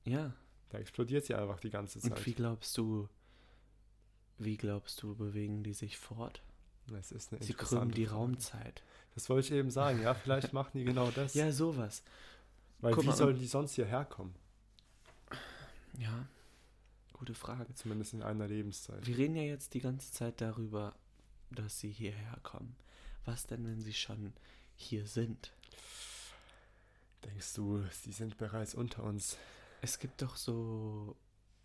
[0.05, 0.33] ja,
[0.69, 2.13] Da explodiert sie einfach die ganze Zeit.
[2.13, 3.09] und wie glaubst du,
[4.39, 6.41] wie glaubst du, bewegen die sich fort?
[6.87, 8.17] Das ist eine Sie krümmen die Frage.
[8.17, 8.85] Raumzeit.
[9.17, 11.35] Das wollte ich eben sagen, ja, vielleicht machen die genau das.
[11.35, 12.05] Ja, sowas.
[12.79, 14.37] Weil guck wie mal, sollen die sonst hierher kommen?
[15.99, 16.29] Ja,
[17.13, 17.75] gute Frage.
[17.75, 19.05] Zumindest in einer Lebenszeit.
[19.05, 20.95] Wir reden ja jetzt die ganze Zeit darüber,
[21.51, 22.77] dass sie hierher kommen.
[23.25, 24.33] Was denn, wenn sie schon
[24.77, 25.53] hier sind?
[27.25, 29.39] Denkst du, sie sind bereits unter uns?
[29.81, 31.17] Es gibt doch so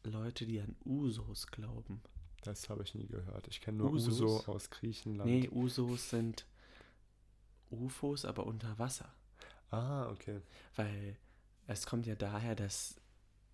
[0.04, 2.02] Leute, die an Usos glauben.
[2.44, 3.48] Das habe ich nie gehört.
[3.48, 4.22] Ich kenne nur Usos?
[4.22, 5.30] Uso aus Griechenland.
[5.30, 6.46] Nee, Usos sind
[7.70, 9.14] UFOs, aber unter Wasser.
[9.72, 10.42] Ah, okay.
[10.76, 11.18] Weil
[11.68, 12.96] es kommt ja daher, dass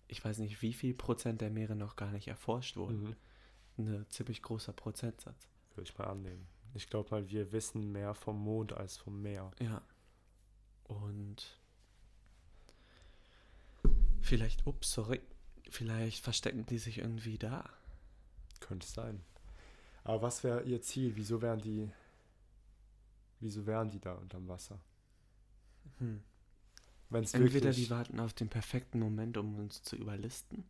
[0.08, 3.16] ich weiß nicht, wie viel Prozent der Meere noch gar nicht erforscht wurden.
[3.76, 3.86] Mhm.
[3.98, 5.48] Ein ziemlich großer Prozentsatz.
[5.74, 6.46] Würde ich mal annehmen.
[6.76, 9.50] Ich glaube mal, wir wissen mehr vom Mond als vom Meer.
[9.60, 9.82] Ja.
[10.84, 11.58] Und
[14.20, 15.20] vielleicht, ups, sorry,
[15.70, 17.64] vielleicht verstecken die sich irgendwie da.
[18.60, 19.24] Könnte sein.
[20.04, 21.16] Aber was wäre ihr Ziel?
[21.16, 21.90] Wieso wären die.
[23.40, 24.78] Wieso wären die da unterm Wasser?
[25.98, 26.22] Hm.
[27.08, 27.86] Wenn es Entweder wirklich.
[27.86, 30.64] die warten auf den perfekten Moment, um uns zu überlisten,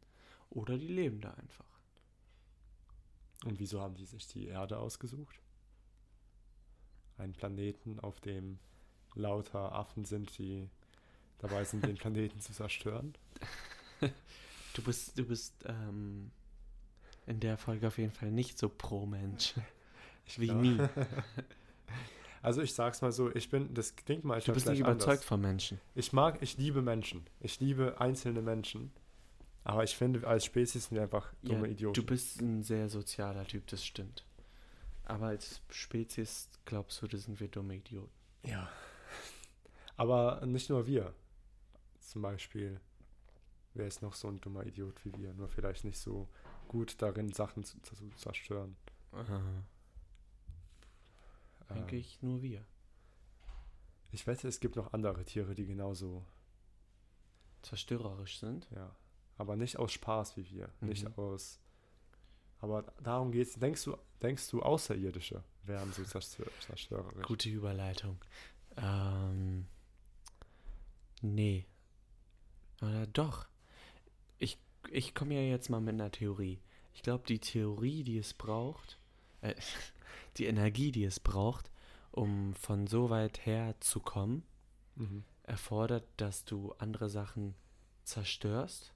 [0.50, 1.66] oder die leben da einfach.
[3.44, 5.40] Und wieso haben die sich die Erde ausgesucht?
[7.18, 8.58] Einen Planeten, auf dem
[9.14, 10.68] lauter Affen sind, die
[11.38, 13.14] dabei sind, den Planeten zu zerstören?
[14.74, 16.30] Du bist, du bist ähm,
[17.26, 19.54] in der Folge auf jeden Fall nicht so pro Mensch.
[20.36, 20.78] Wie glaub- nie.
[22.42, 25.24] Also ich sag's mal so, ich bin, das klingt Du manchmal bist nicht überzeugt anders.
[25.24, 25.80] von Menschen.
[25.94, 27.24] Ich mag, ich liebe Menschen.
[27.40, 28.92] Ich liebe einzelne Menschen.
[29.64, 31.94] Aber ich finde, als Spezies sind wir einfach dumme Ja, Idioten.
[32.00, 34.24] Du bist ein sehr sozialer Typ, das stimmt.
[35.06, 38.12] Aber als Spezies glaubst du, das sind wir dumme Idioten.
[38.42, 38.68] Ja.
[39.96, 41.14] Aber nicht nur wir.
[42.00, 42.80] Zum Beispiel,
[43.74, 45.32] wer ist noch so ein dummer Idiot wie wir?
[45.32, 46.28] Nur vielleicht nicht so
[46.68, 48.76] gut darin, Sachen zu, zu zerstören.
[51.70, 52.64] Denke Ähm, ich, nur wir.
[54.12, 56.26] Ich wette, es gibt noch andere Tiere, die genauso,
[57.62, 58.68] Zerstörerisch sind.
[58.70, 58.94] ja.
[59.38, 60.70] Aber nicht aus Spaß wie wir.
[60.80, 60.88] Mhm.
[60.88, 61.60] Nicht aus.
[62.66, 63.54] Aber darum geht's.
[63.54, 67.24] Denkst du, denkst du, Außerirdische wären so zerstör zerstörerisch?
[67.26, 68.18] Gute Überleitung.
[68.76, 69.66] Ähm,
[71.22, 71.64] nee.
[72.82, 73.46] Oder doch.
[74.38, 74.58] Ich,
[74.90, 76.60] ich komme ja jetzt mal mit einer Theorie.
[76.92, 78.98] Ich glaube, die Theorie, die es braucht,
[79.42, 79.54] äh,
[80.38, 81.70] die Energie, die es braucht,
[82.10, 84.42] um von so weit her zu kommen,
[84.98, 85.24] Mhm.
[85.42, 87.54] erfordert, dass du andere Sachen
[88.04, 88.94] zerstörst,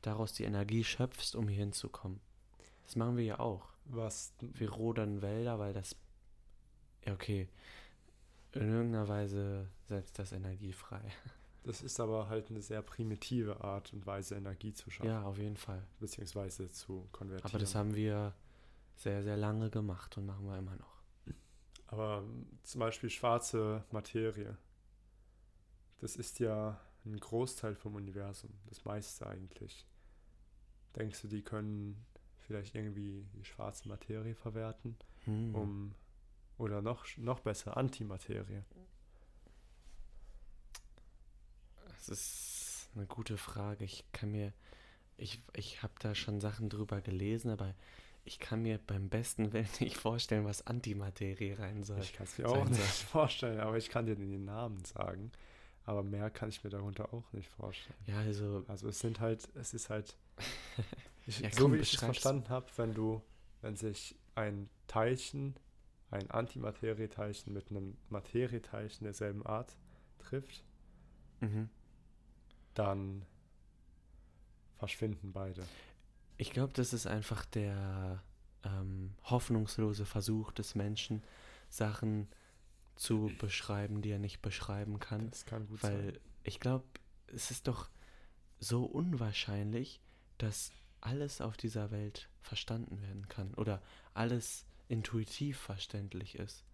[0.00, 2.20] daraus die Energie schöpfst, um hier hinzukommen.
[2.86, 3.68] Das machen wir ja auch.
[3.84, 5.96] Was, Wir rodern Wälder, weil das.
[7.04, 7.48] Ja, okay.
[8.52, 11.02] In irgendeiner Weise setzt das Energie frei.
[11.64, 15.10] das ist aber halt eine sehr primitive Art und Weise, Energie zu schaffen.
[15.10, 15.82] Ja, auf jeden Fall.
[16.00, 17.50] Beziehungsweise zu konvertieren.
[17.50, 18.34] Aber das haben wir
[18.94, 20.96] sehr, sehr lange gemacht und machen wir immer noch.
[21.88, 24.56] Aber ähm, zum Beispiel schwarze Materie.
[25.98, 29.86] Das ist ja ein Großteil vom Universum, das meiste eigentlich.
[30.96, 32.04] Denkst du, die können
[32.46, 35.54] vielleicht irgendwie die schwarze Materie verwerten, Hm.
[35.54, 35.94] um
[36.58, 38.62] oder noch noch besser Antimaterie?
[41.88, 43.84] Das ist eine gute Frage.
[43.84, 44.52] Ich kann mir.
[45.18, 47.74] Ich, ich habe da schon Sachen drüber gelesen, aber
[48.24, 52.00] ich kann mir beim besten Willen nicht vorstellen, was Antimaterie rein soll.
[52.00, 52.80] Ich kann es mir auch nicht
[53.10, 55.32] vorstellen, aber ich kann dir den Namen sagen.
[55.84, 57.96] Aber mehr kann ich mir darunter auch nicht vorstellen.
[58.06, 58.64] Ja, also.
[58.68, 60.16] Also es sind halt, es ist halt,
[61.26, 63.22] ich, Ja, so komm, wie ich es verstanden habe, wenn du,
[63.60, 65.54] wenn sich ein Teilchen,
[66.10, 69.76] ein Antimaterieteilchen mit einem Materieteilchen derselben Art
[70.18, 70.64] trifft,
[71.40, 71.68] Mhm.
[72.74, 73.26] dann
[74.78, 75.64] verschwinden beide.
[76.38, 78.22] Ich glaube, das ist einfach der
[78.62, 81.22] ähm, hoffnungslose Versuch des Menschen,
[81.68, 82.28] Sachen
[82.94, 85.30] zu beschreiben, die er nicht beschreiben kann.
[85.30, 85.92] Das kann gut sein.
[85.92, 86.84] Weil ich glaube,
[87.28, 87.90] es ist doch
[88.58, 90.00] so unwahrscheinlich,
[90.38, 93.82] dass alles auf dieser Welt verstanden werden kann oder
[94.14, 96.64] alles intuitiv verständlich ist.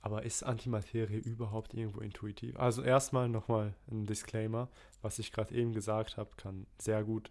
[0.00, 2.56] Aber ist Antimaterie überhaupt irgendwo intuitiv?
[2.58, 4.68] Also erstmal nochmal ein Disclaimer.
[5.00, 7.30] Was ich gerade eben gesagt habe, kann sehr gut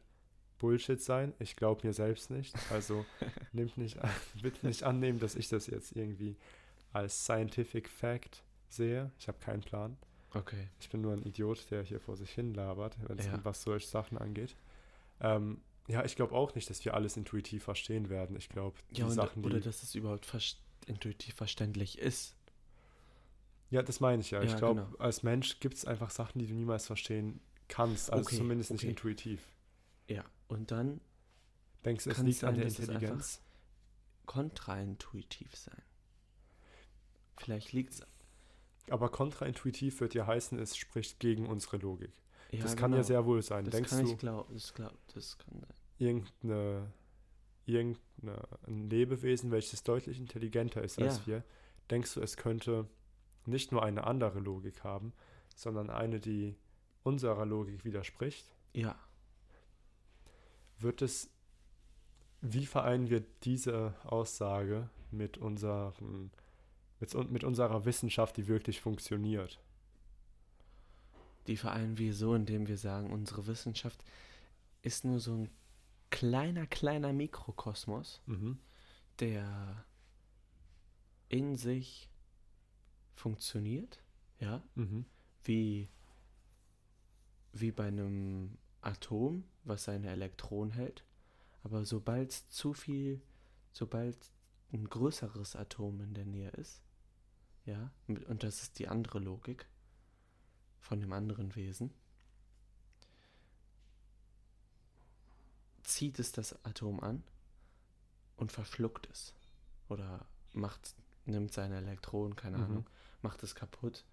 [0.58, 1.34] Bullshit sein.
[1.39, 2.56] Ich glaube mir selbst nicht.
[2.72, 3.06] Also
[3.54, 4.10] nimmt nicht an,
[4.41, 6.36] bitte nicht annehmen, dass ich das jetzt irgendwie
[6.93, 9.12] als Scientific Fact sehe.
[9.19, 9.96] Ich habe keinen Plan.
[10.34, 10.67] Okay.
[10.80, 13.36] Ich bin nur ein Idiot, der hier vor sich hin labert, wenn es Ja.
[13.36, 14.56] um was solche Sachen angeht.
[15.22, 18.36] Ähm, ja, ich glaube auch nicht, dass wir alles intuitiv verstehen werden.
[18.38, 22.36] Ich glaube, die Ja, und, Sachen, oder die dass es überhaupt verst intuitiv verständlich ist.
[23.69, 24.41] Ja, das meine ich ja.
[24.43, 24.98] ich Ja, glaube, genau.
[24.98, 28.12] als Mensch gibt es einfach Sachen, die du niemals verstehen kannst.
[28.12, 28.89] Also Okay, zumindest nicht okay.
[28.89, 29.41] intuitiv.
[30.08, 30.24] Ja.
[30.48, 31.02] Und dann
[31.86, 33.41] Denkst du, es liegt sein, an der Intelligenz?
[34.26, 35.82] kontraintuitiv sein.
[37.38, 38.02] Vielleicht liegt es.
[38.89, 42.12] Aber kontraintuitiv wird ja heißen, es spricht gegen unsere Logik.
[42.58, 43.08] Ja, das kann ja genau.
[43.08, 43.66] sehr wohl sein.
[43.66, 44.54] Das Denkst kann du, ich glauben.
[44.54, 45.74] Das, glaub, das kann sein.
[45.98, 46.92] irgendeine,
[47.66, 51.28] irgendeine, ein Lebewesen, welches deutlich intelligenter ist als Ja.
[51.28, 51.44] wir,
[51.89, 52.88] denkst du, es könnte
[53.46, 55.13] nicht nur eine andere Logik haben,
[55.56, 56.56] sondern eine, die
[57.04, 58.46] unserer Logik widerspricht?
[58.74, 58.96] Ja.
[60.80, 61.30] wird es,
[62.42, 66.32] wie vereinen wir diese Aussage mit, unseren,
[67.00, 69.60] mit, mit unserer Wissenschaft, die wirklich funktioniert?
[71.47, 74.03] Die vereinen wir so, indem wir sagen, unsere Wissenschaft
[74.82, 75.49] ist nur so ein
[76.10, 78.60] kleiner, kleiner Mikrokosmos, Mhm.
[79.19, 79.86] der
[81.29, 82.10] in sich
[83.15, 83.99] funktioniert,
[84.39, 85.06] ja, Mhm.
[85.43, 85.89] wie,
[87.51, 91.03] wie bei einem Atom, was seine Elektronen hält.
[91.63, 93.21] Aber sobald zu viel,
[93.71, 94.17] sobald
[94.71, 96.82] ein größeres Atom in der Nähe ist,
[97.65, 99.65] ja, und das ist die andere Logik
[100.84, 101.91] von dem anderen Wesen,
[105.84, 107.24] zieht es das Atom an
[108.38, 109.34] und verschluckt es.
[109.89, 110.93] Oder macht,
[111.26, 112.63] nimmt seine Elektronen, keine Mhm.
[112.63, 112.89] Ahnung,
[113.22, 114.04] macht es kaputt.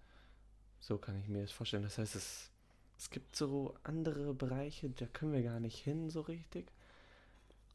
[0.79, 1.83] So kann ich mir das vorstellen.
[1.83, 2.49] Das heißt, es,
[2.97, 6.71] es gibt so andere Bereiche, da können wir gar nicht hin so richtig.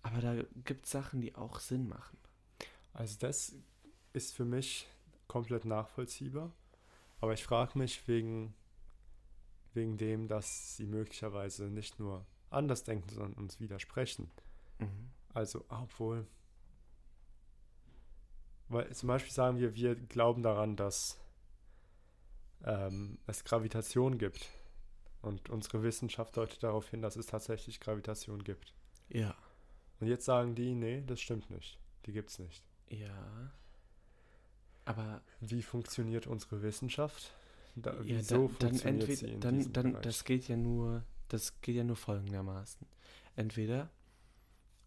[0.02, 2.16] Aber da gibt es Sachen, die auch Sinn machen.
[2.92, 3.54] Also das
[4.12, 4.88] ist für mich
[5.28, 6.52] komplett nachvollziehbar.
[7.20, 8.54] Aber ich frage mich wegen,
[9.76, 14.30] wegen dem, dass sie möglicherweise nicht nur anders denken, sondern uns widersprechen.
[14.78, 15.10] Mhm.
[15.32, 16.26] Also, obwohl.
[18.68, 21.20] Weil zum Beispiel sagen wir, wir glauben daran, dass
[22.64, 24.48] ähm, es Gravitation gibt.
[25.22, 28.74] Und unsere Wissenschaft deutet darauf hin, dass es tatsächlich Gravitation gibt.
[29.08, 29.34] Ja.
[30.00, 31.78] Und jetzt sagen die, nee, das stimmt nicht.
[32.06, 32.64] Die gibt es nicht.
[32.88, 33.50] Ja.
[34.84, 37.32] Aber Wie funktioniert unsere Wissenschaft?
[37.76, 40.02] Da, ja, wieso dann, dann entweder, dann, dann, Bereich?
[40.02, 42.86] das geht ja nur, das geht ja nur folgendermaßen.
[43.36, 43.90] Entweder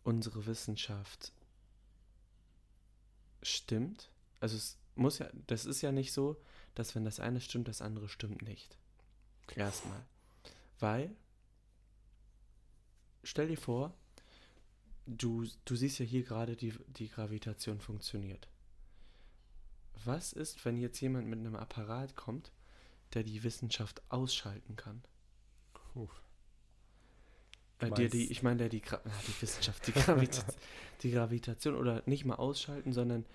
[0.04, 1.32] unsere Wissenschaft
[3.44, 6.42] stimmt, also es muss ja, das ist ja nicht so,
[6.74, 8.78] dass wenn das eine stimmt, das andere stimmt nicht.
[9.56, 10.04] Erstmal.
[10.80, 11.16] Weil,
[13.24, 13.94] stell dir vor,
[15.06, 18.48] du, du siehst ja hier gerade, die, die Gravitation funktioniert.
[20.06, 22.52] Was ist, wenn jetzt jemand mit einem Apparat kommt,
[23.14, 25.02] der die Wissenschaft ausschalten kann?
[25.74, 26.08] Puh.
[27.80, 30.44] Äh, der, die, ich meine, der die, Gra die Wissenschaft, die, Gravita
[31.04, 33.26] die Gravitation oder nicht mal ausschalten, sondern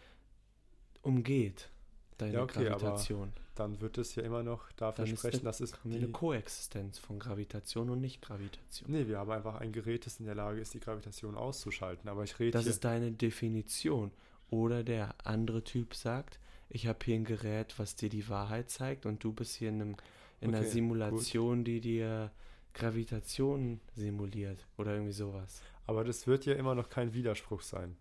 [1.03, 1.71] umgeht
[2.19, 3.33] deine Ja, okay, Gravitation.
[3.55, 7.89] Dann wird es ja immer noch dafür Dann sprechen, dass es eine Koexistenz von Gravitation
[7.89, 8.91] und Nicht-Gravitation.
[8.91, 12.09] Nee, wir haben einfach ein Gerät, das in der Lage ist, die Gravitation auszuschalten.
[12.09, 12.73] Aber ich rede Das hier.
[12.73, 14.11] ist deine Definition.
[14.51, 19.07] Oder der andere Typ sagt, ich habe hier ein Gerät, was dir die Wahrheit zeigt
[19.07, 19.97] und du bist hier in, einem,
[20.41, 22.31] in einer Okay, Simulation, die dir
[22.75, 25.63] Gravitation simuliert oder irgendwie sowas.
[25.87, 27.97] aber das wird ja immer noch kein Widerspruch sein.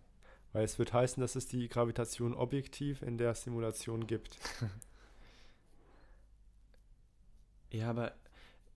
[0.52, 4.38] Weil es wird heißen, dass es die Gravitation objektiv in der Simulation gibt.
[7.71, 8.13] Ja, aber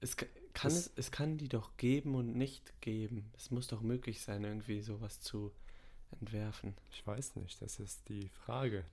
[0.02, 3.30] es ka- kann Das- es, es kann die doch geben und nicht geben.
[3.38, 5.52] Es muss doch möglich sein, irgendwie sowas zu
[6.20, 6.74] entwerfen.
[6.92, 8.86] Ich weiß nicht, das ist die Frage.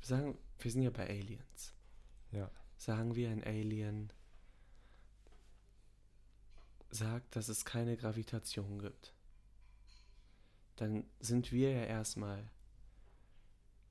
[0.00, 1.74] Sagen, wir sind ja bei Aliens.
[2.32, 2.50] Ja.
[2.76, 4.12] Sagen wir, ein Alien
[6.90, 9.12] sagt, dass es keine Gravitation gibt.
[10.76, 12.50] Dann sind wir ja erstmal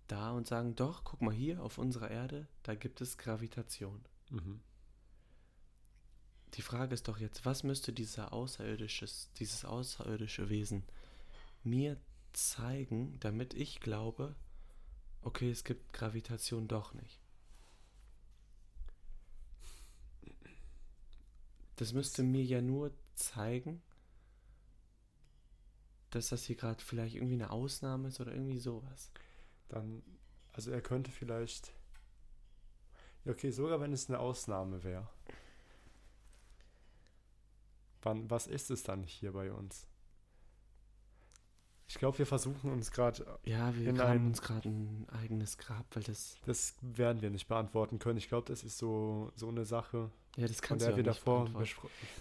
[0.07, 4.03] da und sagen, doch, guck mal hier auf unserer Erde, da gibt es Gravitation.
[4.31, 4.59] Mhm.
[6.55, 10.83] Die Frage ist doch jetzt, was müsste dieser außerirdisches, dieses außerirdische Wesen
[11.63, 11.97] mir
[12.33, 14.35] zeigen, damit ich glaube,
[15.21, 17.19] okay, es gibt Gravitation doch nicht.
[21.75, 23.81] Das müsste mir ja nur zeigen,
[26.09, 29.11] dass das hier gerade vielleicht irgendwie eine Ausnahme ist oder irgendwie sowas.
[29.69, 30.03] Dann,
[30.53, 31.71] also er könnte vielleicht.
[33.25, 35.07] Okay, sogar wenn es eine Ausnahme wäre.
[38.01, 39.85] Wann, was ist es dann hier bei uns?
[41.89, 46.03] Ich glaube, wir versuchen uns gerade, Ja, wir einem- uns gerade ein eigenes Grab, weil
[46.03, 48.19] das, das werden wir nicht beantworten können.
[48.19, 50.97] Ich glaube, das ist so, so eine Sache, ja, das von kannst du der ja
[50.97, 51.49] wir nicht davor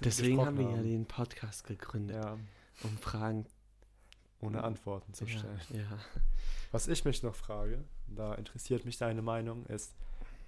[0.03, 2.39] Deswegen haben wir ja den Podcast gegründet, Ja,
[2.83, 3.45] um Fragen
[4.41, 5.61] ohne Antworten zu ja, stellen.
[5.71, 5.99] Ja.
[6.73, 9.95] Was ich mich noch frage, da interessiert mich deine Meinung, ist,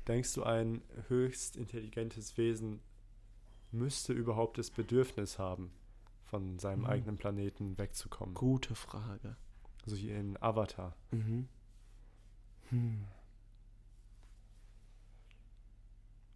[0.08, 2.80] denkst du, ein höchst intelligentes Wesen
[3.70, 5.70] müsste überhaupt das Bedürfnis haben,
[6.30, 6.86] von seinem Mhm.
[6.86, 8.34] eigenen Planeten wegzukommen?
[8.34, 9.36] Gute Frage.
[9.84, 10.94] So wie in Avatar.
[11.10, 11.48] Mhm.
[12.68, 13.04] Hm.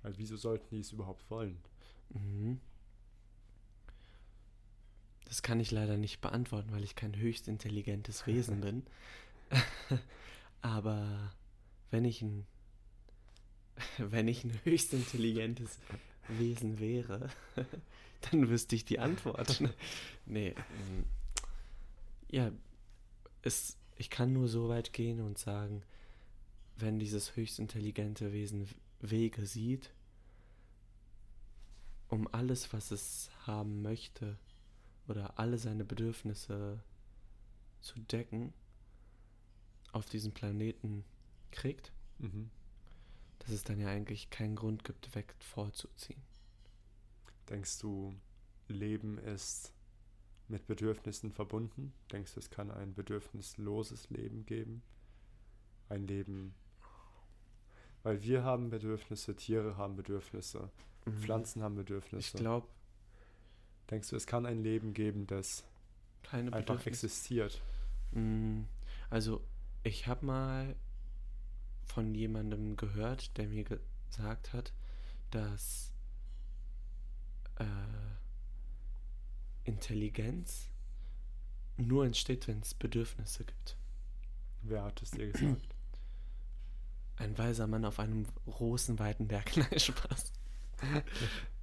[0.02, 1.58] Weil wieso sollten die es überhaupt wollen?
[2.10, 2.60] Mhm.
[5.26, 8.82] Das kann ich leider nicht beantworten, weil ich kein höchst intelligentes Wesen bin.
[10.60, 11.32] Aber
[11.90, 12.46] wenn ich ein
[13.98, 15.78] wenn ich ein höchst intelligentes
[16.28, 17.28] Wesen wäre,
[18.30, 19.62] dann wüsste ich die Antwort.
[20.26, 20.54] nee.
[20.70, 21.04] ähm,
[22.30, 22.50] Ja,
[23.42, 25.82] es, ich kann nur so weit gehen und sagen,
[26.76, 28.68] wenn dieses höchst intelligente Wesen
[29.00, 29.92] Wege sieht,
[32.08, 34.38] um alles, was es haben möchte,
[35.06, 36.82] oder alle seine Bedürfnisse
[37.80, 38.52] zu decken,
[39.92, 41.04] auf diesem Planeten
[41.50, 42.50] kriegt, Mhm.
[43.40, 46.22] dass es dann ja eigentlich keinen Grund gibt, weg vorzuziehen.
[47.48, 48.14] Denkst du,
[48.68, 49.72] Leben ist
[50.48, 51.92] mit Bedürfnissen verbunden?
[52.12, 54.82] Denkst du, es kann ein bedürfnisloses Leben geben?
[55.88, 56.54] Ein Leben,
[58.02, 60.70] weil wir haben Bedürfnisse, Tiere haben Bedürfnisse,
[61.06, 61.18] Mhm.
[61.18, 62.18] Pflanzen haben Bedürfnisse.
[62.36, 62.66] Ich glaube,
[63.90, 65.62] Denkst du, es kann ein Leben geben, das
[66.22, 67.60] keine einfach existiert?
[68.12, 68.62] Mm,
[69.10, 69.42] Also,
[69.82, 70.74] ich habe mal
[71.84, 74.72] von jemandem gehört, der mir gesagt hat,
[75.30, 75.92] dass
[77.58, 77.64] äh,
[79.64, 80.68] Intelligenz
[81.76, 83.76] nur entsteht, wenn es Bedürfnisse gibt.
[84.62, 85.74] Wer hat es dir gesagt?
[87.16, 89.56] Ein weiser Mann auf einem großen, weiten Berg.
[89.56, 90.32] Nein, Spaß.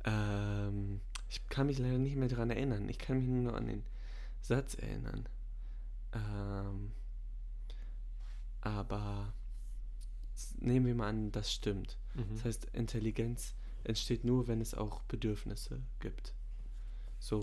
[0.05, 2.87] ähm, ich kann mich leider nicht mehr daran erinnern.
[2.89, 3.83] Ich kann mich nur an den
[4.41, 5.27] Satz erinnern.
[6.13, 6.91] Ähm,
[8.61, 9.33] aber
[10.59, 11.97] nehmen wir mal an, das stimmt.
[12.13, 12.35] Mhm.
[12.35, 16.33] Das heißt, Intelligenz entsteht nur, wenn es auch Bedürfnisse gibt.
[17.19, 17.41] So,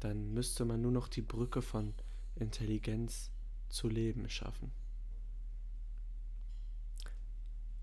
[0.00, 1.94] dann müsste man nur noch die Brücke von
[2.36, 3.30] Intelligenz
[3.68, 4.72] zu Leben schaffen.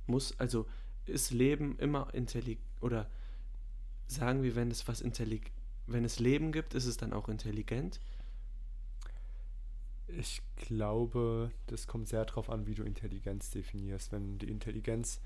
[0.07, 0.65] Muss, also
[1.05, 3.09] ist Leben immer intelligent oder
[4.07, 5.51] sagen wir, wenn es was intelligent,
[5.87, 7.99] wenn es Leben gibt, ist es dann auch intelligent?
[10.07, 14.11] Ich glaube, das kommt sehr darauf an, wie du Intelligenz definierst.
[14.11, 15.21] Wenn die Intelligenz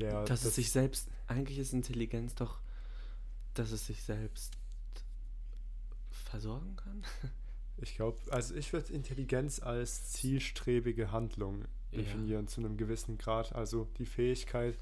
[0.00, 2.60] der dass es das- sich selbst, eigentlich ist Intelligenz doch,
[3.54, 4.56] dass es sich selbst
[6.10, 7.02] versorgen kann.
[7.82, 12.02] Ich glaube, also ich würde Intelligenz als zielstrebige Handlung Ja.
[12.02, 13.54] definieren zu einem gewissen Grad.
[13.54, 14.76] Also die Fähigkeit,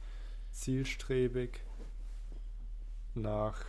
[0.51, 1.61] zielstrebig
[3.15, 3.65] nach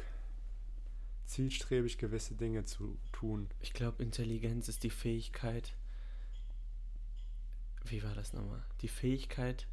[1.28, 3.50] zielstrebig gewisse Dinge zu tun.
[3.60, 5.76] Ich glaube, Intelligenz ist die Fähigkeit.
[7.86, 8.64] Wie war das nochmal?
[8.82, 9.68] Die Fähigkeit,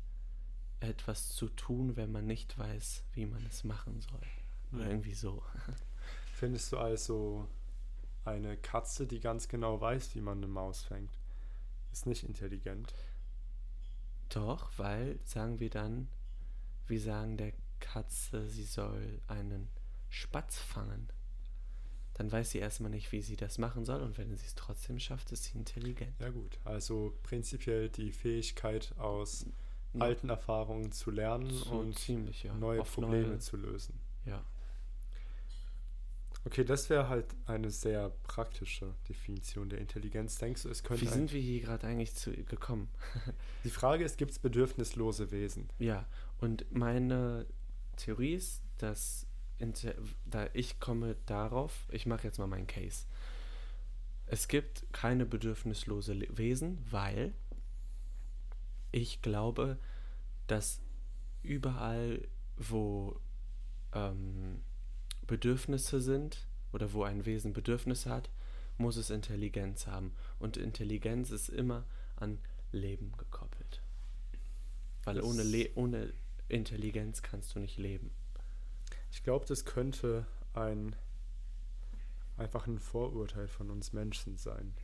[0.81, 4.27] etwas zu tun, wenn man nicht weiß, wie man es machen soll.
[4.73, 5.43] Oder irgendwie so.
[6.35, 7.49] Findest du also
[8.25, 11.13] eine Katze, die ganz genau weiß, wie man eine Maus fängt,
[11.93, 12.93] ist nicht intelligent?
[14.29, 16.09] Doch, weil, sagen wir dann,
[16.89, 19.69] wir sagen der Katze, sie soll einen
[20.09, 21.09] Spatz fangen.
[22.15, 24.03] Dann weiß sie erstmal nicht, wie sie das machen soll.
[24.03, 26.19] Und wenn sie es trotzdem schafft, ist sie intelligent.
[26.19, 29.47] Ja gut, also prinzipiell die Fähigkeit aus
[29.99, 32.55] Ja, alten Erfahrungen zu lernen so und ziemlich, ja.
[32.55, 33.99] neue Auf Probleme neue- zu lösen.
[34.25, 34.45] Ja.
[36.45, 40.39] Okay, das wäre halt eine sehr praktische Definition der Intelligenz.
[40.39, 42.89] Denkst du, es könnte Wie sind wir hier gerade eigentlich zu gekommen?
[43.65, 45.69] die Frage ist, gibt es bedürfnislose Wesen?
[45.81, 46.07] Ja,
[46.39, 47.47] und meine
[47.97, 49.27] Theorie ist, dass
[49.59, 53.07] Inter da ich komme darauf, ich mache jetzt mal meinen Case.
[54.27, 57.35] Es gibt keine bedürfnislose Wesen, weil
[58.93, 59.79] ich glaube,
[60.47, 60.81] dass
[61.43, 63.19] überall, wo
[63.93, 64.63] ähm,
[65.27, 68.31] Bedürfnisse sind oder wo ein Wesen Bedürfnisse hat,
[68.79, 70.15] muss es Intelligenz haben.
[70.39, 71.85] Und Intelligenz ist immer
[72.17, 72.39] an
[72.73, 73.81] Leben gekoppelt.
[75.05, 76.13] Weil Das- ohne, Le ohne
[76.49, 78.11] Intelligenz kannst du nicht leben.
[79.11, 80.95] Ich glaube, das könnte ein
[82.37, 84.75] einfach ein Vorurteil von uns Menschen sein.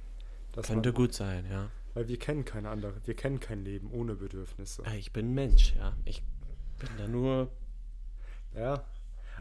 [0.54, 1.70] Könnte man, gut sein, ja.
[1.94, 4.82] Weil wir kennen keine andere, wir kennen kein Leben ohne Bedürfnisse.
[4.86, 5.96] Äh, Ich bin Mensch, ja.
[6.04, 6.22] Ich
[6.78, 7.50] bin da nur.
[8.54, 8.84] Ja,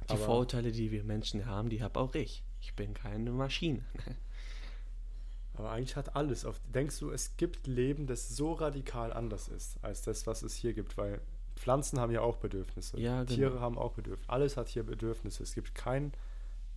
[0.10, 2.44] Die Vorurteile, die wir Menschen haben, die habe auch ich.
[2.62, 3.84] Ich bin keine Maschine.
[5.54, 6.60] aber eigentlich hat alles auf.
[6.74, 10.74] Denkst du, es gibt Leben, das so radikal anders ist als das, was es hier
[10.74, 10.98] gibt?
[10.98, 11.22] Weil
[11.56, 13.00] Pflanzen haben ja auch Bedürfnisse.
[13.00, 13.36] Ja, genau.
[13.36, 14.30] Tiere haben auch Bedürfnisse.
[14.30, 15.44] Alles hat hier Bedürfnisse.
[15.44, 16.14] Es gibt kein,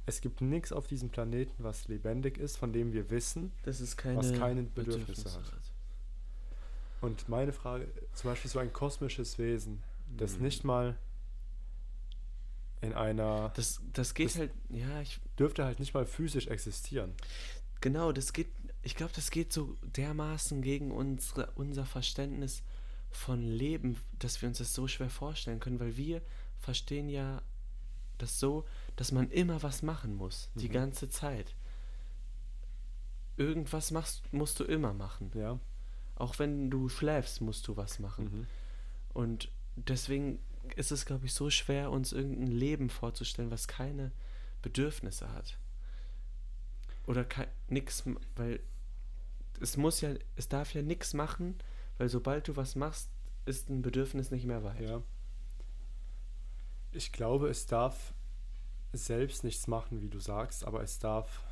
[0.06, 3.52] es gibt nichts auf diesem Planeten, was lebendig ist, von dem wir wissen.
[3.96, 5.42] Keine Was keine Bedürfnisse hat.
[7.04, 9.82] Und meine Frage, zum Beispiel so ein kosmisches Wesen,
[10.16, 10.42] das Mhm.
[10.42, 10.96] nicht mal
[12.80, 17.14] in einer, Das, das geht Das- halt, ja, ich, dürfte halt nicht mal physisch existieren.
[17.80, 18.48] genau, das geht,
[18.82, 22.62] ich glaube, das geht so dermaßen gegen unsere, unser Verständnis
[23.10, 26.20] von Leben, dass wir uns das so schwer vorstellen können, weil wir
[26.58, 27.42] verstehen ja
[28.18, 28.64] das so,
[28.96, 30.72] dass man immer was machen muss, die Mhm.
[30.72, 31.54] ganze Zeit.
[33.36, 35.30] Irgendwas machst, musst du immer machen.
[35.34, 35.58] Ja.
[36.16, 38.24] Auch wenn du schläfst, musst du was machen.
[38.24, 38.46] Mhm.
[39.12, 40.38] Und deswegen
[40.76, 44.12] ist es, glaube ich, so schwer, uns irgendein Leben vorzustellen, was keine
[44.62, 45.58] Bedürfnisse hat.
[47.06, 47.26] Oder
[47.68, 48.04] nichts,
[48.36, 48.60] weil
[49.60, 51.56] es muss ja, es darf ja nichts machen,
[51.98, 53.10] weil sobald du was machst,
[53.44, 54.80] ist ein Bedürfnis nicht mehr weit.
[54.80, 55.02] Ja.
[56.92, 58.14] Ich glaube, es darf
[58.92, 61.42] selbst nichts machen, wie du sagst, aber es darf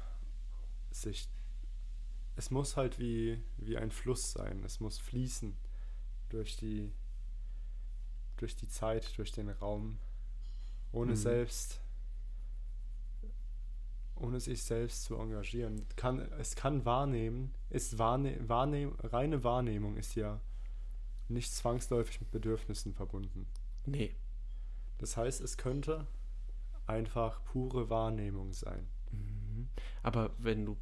[0.90, 1.28] sich.
[2.36, 4.62] Es muss halt wie, wie ein Fluss sein.
[4.64, 5.56] Es muss fließen
[6.30, 6.92] durch die
[8.38, 9.98] durch die Zeit, durch den Raum,
[10.90, 11.16] ohne Mhm.
[11.16, 11.80] selbst,
[14.16, 15.86] ohne sich selbst zu engagieren.
[15.94, 20.40] Kann, es kann wahrnehmen, ist wahrne wahrnehm, reine Wahrnehmung ist ja
[21.28, 23.46] nicht zwangsläufig mit Bedürfnissen verbunden.
[23.86, 24.14] Nee.
[24.98, 26.06] Das heißt, es könnte
[26.86, 28.88] einfach pure Wahrnehmung sein.
[29.12, 29.68] Mhm.
[30.02, 30.76] Aber wenn du,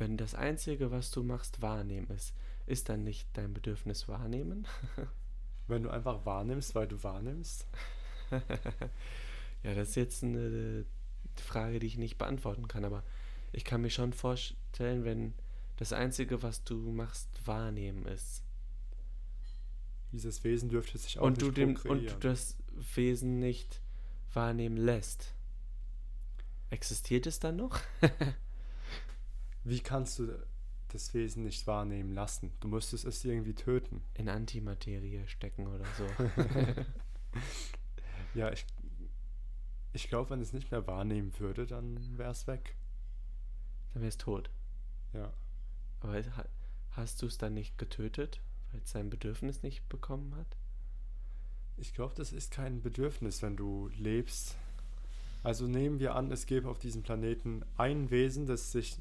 [0.00, 2.34] wenn das Einzige, was du machst, wahrnehmen ist,
[2.66, 4.66] ist dann nicht dein Bedürfnis wahrnehmen?
[5.68, 7.66] Wenn du einfach wahrnimmst, weil du wahrnimmst,
[9.62, 10.84] ja, das ist jetzt eine
[11.36, 13.04] Frage, die ich nicht beantworten kann, aber
[13.52, 15.34] ich kann mir schon vorstellen, wenn
[15.76, 18.42] das Einzige, was du machst, wahrnehmen ist.
[20.12, 22.56] dieses Wesen dürfte sich auch Und du, nicht dem, und du das
[22.94, 23.80] Wesen nicht
[24.32, 25.34] wahrnehmen lässt.
[26.70, 27.78] Existiert es dann noch?
[29.64, 30.28] Wie kannst du
[30.88, 32.52] das Wesen nicht wahrnehmen lassen?
[32.60, 34.02] Du müsstest es irgendwie töten.
[34.14, 36.06] In Antimaterie stecken oder so.
[38.34, 38.64] Ja, ich,
[39.92, 42.76] ich glaube, wenn es nicht mehr wahrnehmen würde, dann wäre es weg.
[43.92, 44.50] dann wär's tot.
[45.12, 45.32] Ja.
[46.00, 46.48] Aber ha-
[46.92, 48.40] hast du es dann nicht getötet,
[48.70, 50.56] weil es sein Bedürfnis nicht bekommen hat?
[51.76, 54.56] Ich glaube, das ist kein Bedürfnis, wenn du lebst.
[55.42, 58.98] Also nehmen wir an, es gäbe auf diesem Planeten ein Wesen, das sich,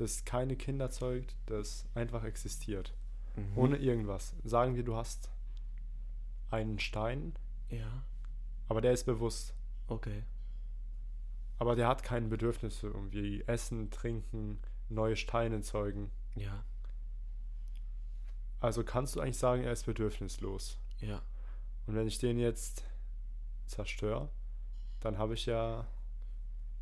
[0.00, 2.94] das keine Kinder zeugt, das einfach existiert.
[3.36, 3.56] Mhm.
[3.58, 4.34] Ohne irgendwas.
[4.44, 5.30] Sagen wir, du hast
[6.50, 7.34] einen Stein,
[7.70, 8.02] Ja,
[8.68, 9.54] aber der ist bewusst.
[9.88, 10.24] okay.
[11.60, 16.10] Aber der hat keine Bedürfnisse, irgendwie essen, trinken, neue Steine zeugen.
[16.36, 16.64] Ja,
[18.60, 20.78] Also kannst du eigentlich sagen, er ist bedürfnislos.
[21.00, 21.20] ja.
[21.86, 22.84] Und wenn ich den jetzt
[23.66, 24.28] zerstöre,
[25.00, 25.86] dann habe ich ja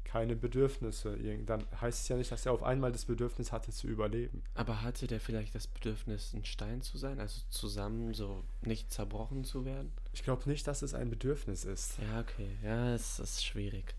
[0.06, 1.18] keine Bedürfnisse.
[1.44, 4.42] Dann heißt es ja nicht, dass er auf einmal das Bedürfnis hatte zu überleben.
[4.54, 7.20] Aber hatte der vielleicht das Bedürfnis, ein Stein zu sein?
[7.20, 9.92] Also zusammen so nicht zerbrochen zu werden?
[10.12, 11.98] Ich glaube nicht, dass es ein Bedürfnis ist.
[11.98, 12.48] Ja, okay.
[12.62, 13.94] Ja, es ist schwierig.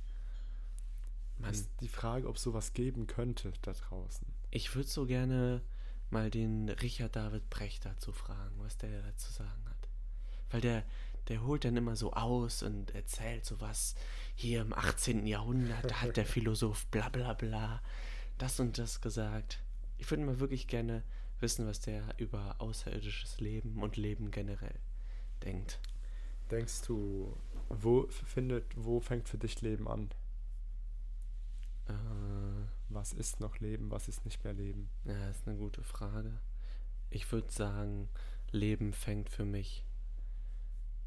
[1.38, 4.26] Mann, Ist die Frage, ob sowas geben könnte da draußen.
[4.50, 5.62] ich würde so gerne
[6.10, 9.90] mal den Richard David Brecht dazu fragen, was der dazu sagen hat.
[10.50, 10.84] Weil der,
[11.28, 13.96] der holt dann immer so aus und erzählt so was.
[14.36, 15.26] Hier im 18.
[15.26, 17.82] Jahrhundert hat der Philosoph bla bla bla
[18.38, 19.64] das und das gesagt.
[19.98, 21.04] Ich würde mal wirklich gerne
[21.40, 24.80] wissen, was der über außerirdisches Leben und Leben generell
[25.44, 25.80] denkt.
[26.52, 27.36] Denkst du,
[27.70, 30.10] wo findet, wo fängt für dich Leben an?
[31.88, 31.94] Äh,
[32.90, 34.90] Was ist noch Leben, was ist nicht mehr Leben?
[35.06, 36.40] ja, ist eine gute Frage.
[37.10, 38.10] Ich würde sagen,
[38.52, 39.86] Leben fängt für mich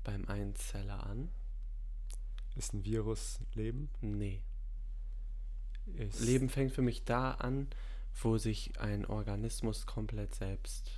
[0.05, 1.31] beim Einzeller an.
[2.57, 3.89] Ist ein Virus Leben?
[4.01, 4.43] Nee.
[5.97, 7.69] Ist Leben fängt für mich da an,
[8.23, 10.91] wo sich ein Organismus komplett selbst,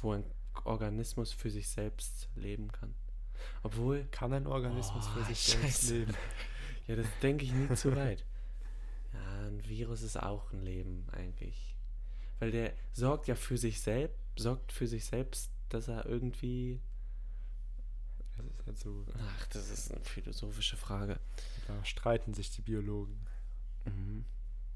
[0.00, 0.24] wo ein
[0.64, 2.94] Organismus für sich selbst leben kann.
[3.62, 5.98] Obwohl, Kann ein Organismus Oh, für sich selbst Scheiße.
[5.98, 6.14] leben?
[6.86, 8.24] ja, das denke ich nie zu weit.
[9.12, 11.76] Ja, ein Virus ist auch ein Leben eigentlich.
[12.40, 16.80] Weil der sorgt ja für sich selbst, sorgt für sich selbst, dass er irgendwie.
[18.68, 21.18] Das ist halt so, Ach, das ist eine philosophische Frage.
[21.66, 23.18] da streiten sich die Biologen.
[23.84, 24.24] Mhm.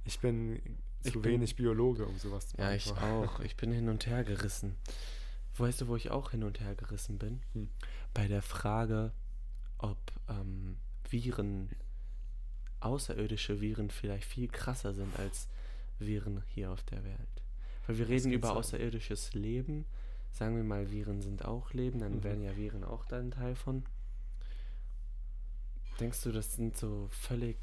[0.04, 0.60] Ich bin
[1.04, 3.40] Ich zu bin- wenig Biologe, um sowas zu Ja, ich auch.
[3.44, 4.76] Ich bin hin und her gerissen.
[5.56, 7.42] Weißt du, wo ich auch hin und her gerissen bin?
[7.52, 7.68] Hm.
[8.14, 9.12] Bei der Frage,
[9.78, 10.78] ob ähm,
[11.10, 11.68] Viren,
[12.80, 15.48] außerirdische Viren vielleicht viel krasser sind als
[15.98, 17.42] Viren hier auf der Welt.
[17.86, 18.56] Weil wir Das reden über sein.
[18.56, 19.84] außerirdisches Leben.
[20.32, 22.24] Sagen wir mal, Viren sind auch Leben, dann Mhm.
[22.24, 23.84] wären ja Viren auch da ein Teil von.
[26.00, 27.58] Denkst du, das sind so völlig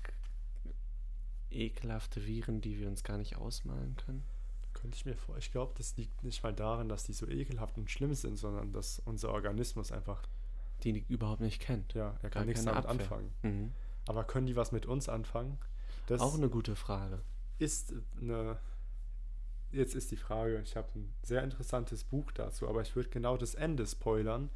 [1.49, 4.23] ekelhafte Viren, die wir uns gar nicht ausmalen können?
[4.73, 5.37] Könnte ich mir vor.
[5.37, 8.71] Ich glaube, das liegt nicht mal daran, dass die so ekelhaft und schlimm sind, sondern
[8.71, 10.21] dass unser Organismus einfach,
[10.83, 11.93] Die die überhaupt nicht kennt.
[11.95, 12.91] ja, er kann nichts damit Abwehr.
[13.01, 13.33] anfangen.
[13.41, 13.71] Mhm.
[14.07, 15.57] Aber können die was mit uns anfangen?
[16.07, 17.21] Das Auch eine gute Frage.
[17.57, 18.57] ist eine.
[19.71, 23.37] Jetzt ist die Frage, ich habe ein sehr interessantes Buch dazu, aber ich würde genau
[23.37, 24.49] das Ende spoilern.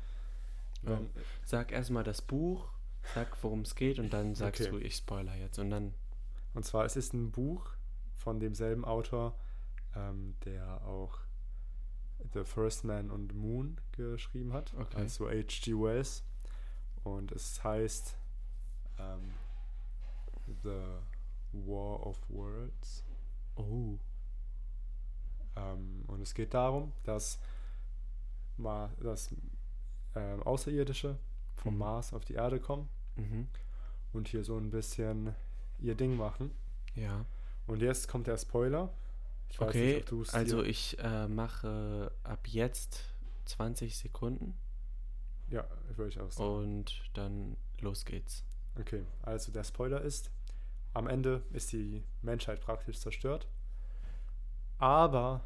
[0.84, 0.92] Ja.
[0.92, 1.10] Wenn,
[1.46, 2.70] Sag erstmal das Buch,
[3.14, 4.72] sag worum es geht und dann sagst Okay.
[4.72, 5.60] du, ich spoiler jetzt.
[5.60, 5.94] Und dann,
[6.54, 7.68] Und zwar, es ist ein Buch
[8.18, 9.36] von demselben Autor,
[9.96, 11.20] ähm, der auch
[12.34, 14.98] The First Man on the Moon geschrieben hat, Okay.
[14.98, 15.74] also H.G.
[15.74, 16.24] Wells.
[17.04, 18.16] Und es heißt
[19.00, 19.34] ähm,
[20.64, 20.80] The
[21.52, 23.04] War of Worlds.
[23.56, 23.98] oh,
[25.56, 27.40] Ähm, und es geht darum, dass,
[28.58, 29.34] Ma dass
[30.16, 31.18] ähm, Außerirdische
[31.56, 31.80] vom Mhm.
[31.80, 33.48] Mars auf die Erde kommen mhm.
[34.12, 35.34] und hier so ein bisschen
[35.80, 36.52] ihr Ding machen.
[36.96, 37.26] ja.
[37.66, 38.92] Und jetzt kommt der Spoiler.
[39.50, 43.06] Ich weiß Okay, nicht, also ich äh, mache ab jetzt
[43.46, 44.54] 20 Sekunden.
[45.50, 46.50] Ja, würde ich auch sagen.
[46.50, 48.44] Und dann los geht's.
[48.78, 50.30] Okay, also der Spoiler ist,
[50.94, 53.48] am Ende ist die Menschheit praktisch zerstört,
[54.80, 55.42] aber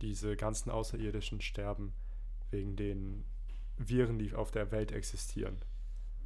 [0.00, 1.92] diese ganzen Außerirdischen sterben
[2.50, 3.24] wegen den
[3.76, 5.58] Viren, die auf der Welt existieren,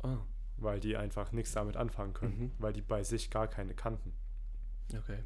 [0.02, 0.16] Oh,
[0.56, 2.52] weil die einfach nichts damit anfangen können, Mhm.
[2.58, 4.12] weil die bei sich gar keine kannten.
[4.96, 5.22] okay.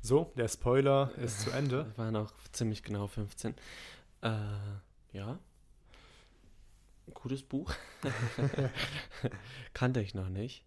[0.00, 1.84] So, der Spoiler ist zu Ende.
[1.88, 3.54] Das waren auch ziemlich genau 15.
[4.22, 4.30] Äh,
[5.12, 5.38] ja.
[7.14, 7.72] Gutes Buch.
[9.74, 10.64] Kannte ich noch nicht.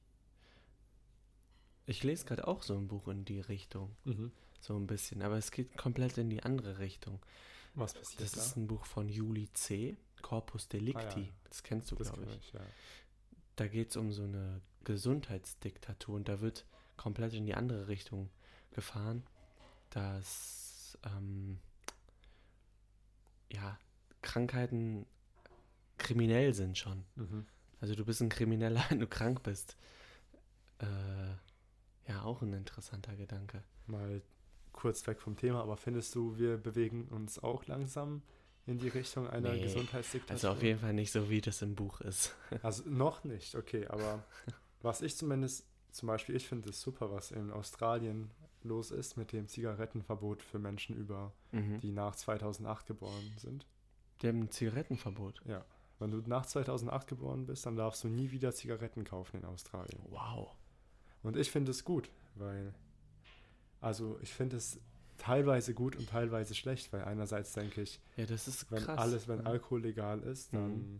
[1.86, 3.96] Ich lese gerade auch so ein Buch in die Richtung.
[4.06, 4.32] Mhm.
[4.62, 5.22] So ein bisschen.
[5.22, 7.20] Aber es geht komplett in die andere Richtung.
[7.74, 8.42] Was passiert Das da?
[8.42, 9.98] ist ein Buch von Juli C.
[10.22, 11.00] Corpus Delicti.
[11.00, 11.28] Ah, ja.
[11.46, 12.38] Das kennst du, glaube ich.
[12.38, 12.62] ich, ja.
[13.56, 18.30] Da geht es um so eine Gesundheitsdiktatur und da wird komplett in die andere Richtung
[18.72, 19.24] gefahren,
[19.90, 21.60] dass ähm,
[23.52, 23.78] ja,
[24.22, 25.06] Krankheiten
[25.98, 27.04] kriminell sind schon.
[27.16, 27.46] Mhm.
[27.80, 29.76] Also du bist ein Krimineller, wenn du krank bist.
[30.80, 30.86] Äh,
[32.08, 33.64] ja, auch ein interessanter Gedanke.
[33.88, 34.22] Mal
[34.82, 38.22] kurz weg vom Thema, aber findest du, wir bewegen uns auch langsam
[38.66, 40.34] in die Richtung einer Nee, Gesundheitsdiktatur?
[40.34, 42.36] Also auf jeden Fall nicht so, wie das im Buch ist.
[42.64, 44.24] Also noch nicht, okay, aber
[44.82, 48.32] was ich zumindest, zum Beispiel, ich finde es super, was in Australien
[48.64, 51.80] los ist mit dem Zigarettenverbot für Menschen über, Mhm.
[51.82, 53.66] die nach 2008 geboren sind.
[54.22, 55.42] Die haben ein Zigarettenverbot.
[56.00, 60.00] Wenn du nach 2008 geboren bist, dann darfst du nie wieder Zigaretten kaufen in Australien.
[60.10, 60.56] Wow.
[61.24, 62.74] Und ich finde es gut, weil,
[63.82, 64.80] also ich finde es
[65.18, 68.98] teilweise gut und teilweise schlecht, weil einerseits denke ich, Ja, das ist wenn krass.
[69.00, 69.46] alles, wenn Ja.
[69.46, 71.00] Alkohol legal ist, dann Mhm.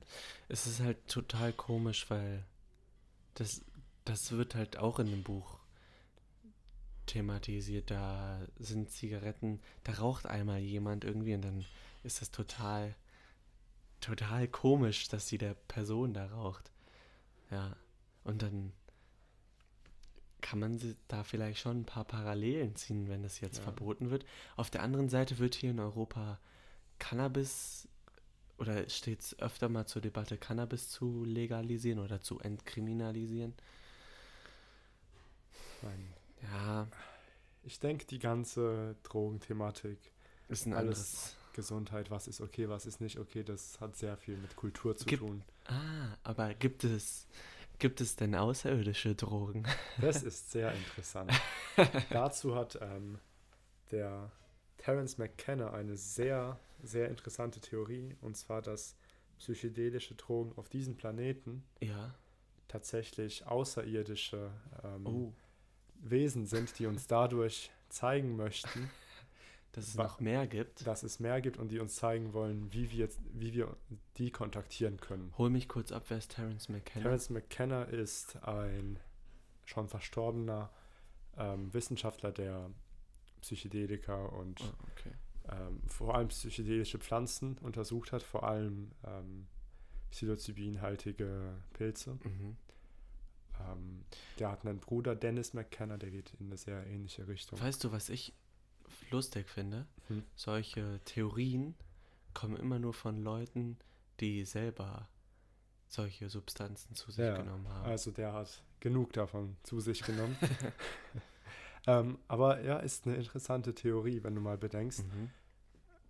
[0.50, 2.46] Es ist halt total komisch, weil
[3.36, 3.62] das,
[4.06, 5.60] das wird halt auch in dem Buch
[7.08, 7.90] thematisiert.
[7.92, 11.66] Da sind Zigaretten, da raucht einmal jemand irgendwie und dann
[12.04, 12.96] ist das total,
[14.00, 16.72] total komisch, dass sie der Person da raucht.
[17.50, 17.76] Ja,
[18.24, 18.72] und dann
[20.42, 23.64] kann man da vielleicht schon ein paar Parallelen ziehen, wenn das jetzt Ja.
[23.64, 24.26] verboten wird.
[24.56, 26.40] Auf der anderen Seite wird hier in Europa
[27.00, 27.88] Cannabis
[28.58, 33.54] oder steht es öfter mal zur Debatte, Cannabis zu legalisieren oder zu entkriminalisieren?
[35.82, 36.14] mein,
[36.44, 36.88] Ja,
[37.64, 39.98] ich denke, die ganze Drogenthematik,
[40.48, 41.36] ist ein Alles- anderes.
[41.54, 45.06] Gesundheit, was ist okay, was ist nicht okay, das hat sehr viel mit Kultur zu
[45.06, 45.44] Gibt- tun.
[45.66, 47.28] Ah, aber gibt es,
[47.82, 49.66] gibt es denn außerirdische Drogen?
[50.00, 51.34] Das ist sehr interessant.
[52.10, 53.20] Dazu hat ähm,
[53.92, 54.32] der
[54.78, 58.96] Terence McKenna eine sehr, sehr interessante Theorie, und zwar, dass
[59.40, 62.14] psychedelische Drogen auf diesem Planeten Ja.
[62.68, 64.52] tatsächlich außerirdische
[64.84, 65.34] ähm, Oh,
[65.96, 68.90] Wesen sind, die uns dadurch zeigen möchten,
[69.74, 70.86] dass es noch mehr gibt.
[70.86, 73.76] dass es mehr gibt und die uns zeigen wollen, wie wir, wie wir
[74.18, 75.34] die kontaktieren können.
[75.38, 77.04] Hol mich kurz ab, wer ist Terence McKenna?
[77.04, 79.00] Terence McKenna ist ein
[79.66, 80.70] schon verstorbener
[81.38, 82.70] ähm, Wissenschaftler, der
[83.42, 85.12] Psychedelika und Oh, okay.
[85.50, 89.48] ähm, vor allem psychedelische Pflanzen untersucht hat, vor allem ähm,
[90.12, 92.18] psilocybinhaltige Pilze.
[92.24, 92.58] Mhm.
[93.60, 94.04] Ähm,
[94.40, 97.60] der hat einen Bruder, Dennis McKenna, der geht in eine sehr ähnliche Richtung.
[97.60, 98.34] Weißt du, was ich
[99.10, 99.86] lustig finde?
[100.08, 100.24] Hm.
[100.36, 101.76] Solche Theorien
[102.34, 103.78] kommen immer nur von Leuten,
[104.20, 105.08] die selber
[105.88, 107.86] solche Substanzen zu sich Ja, genommen haben.
[107.90, 110.38] Also der hat genug davon zu sich genommen.
[111.88, 115.04] ähm, aber ja, ist eine interessante Theorie, wenn du mal bedenkst.
[115.04, 115.30] mhm.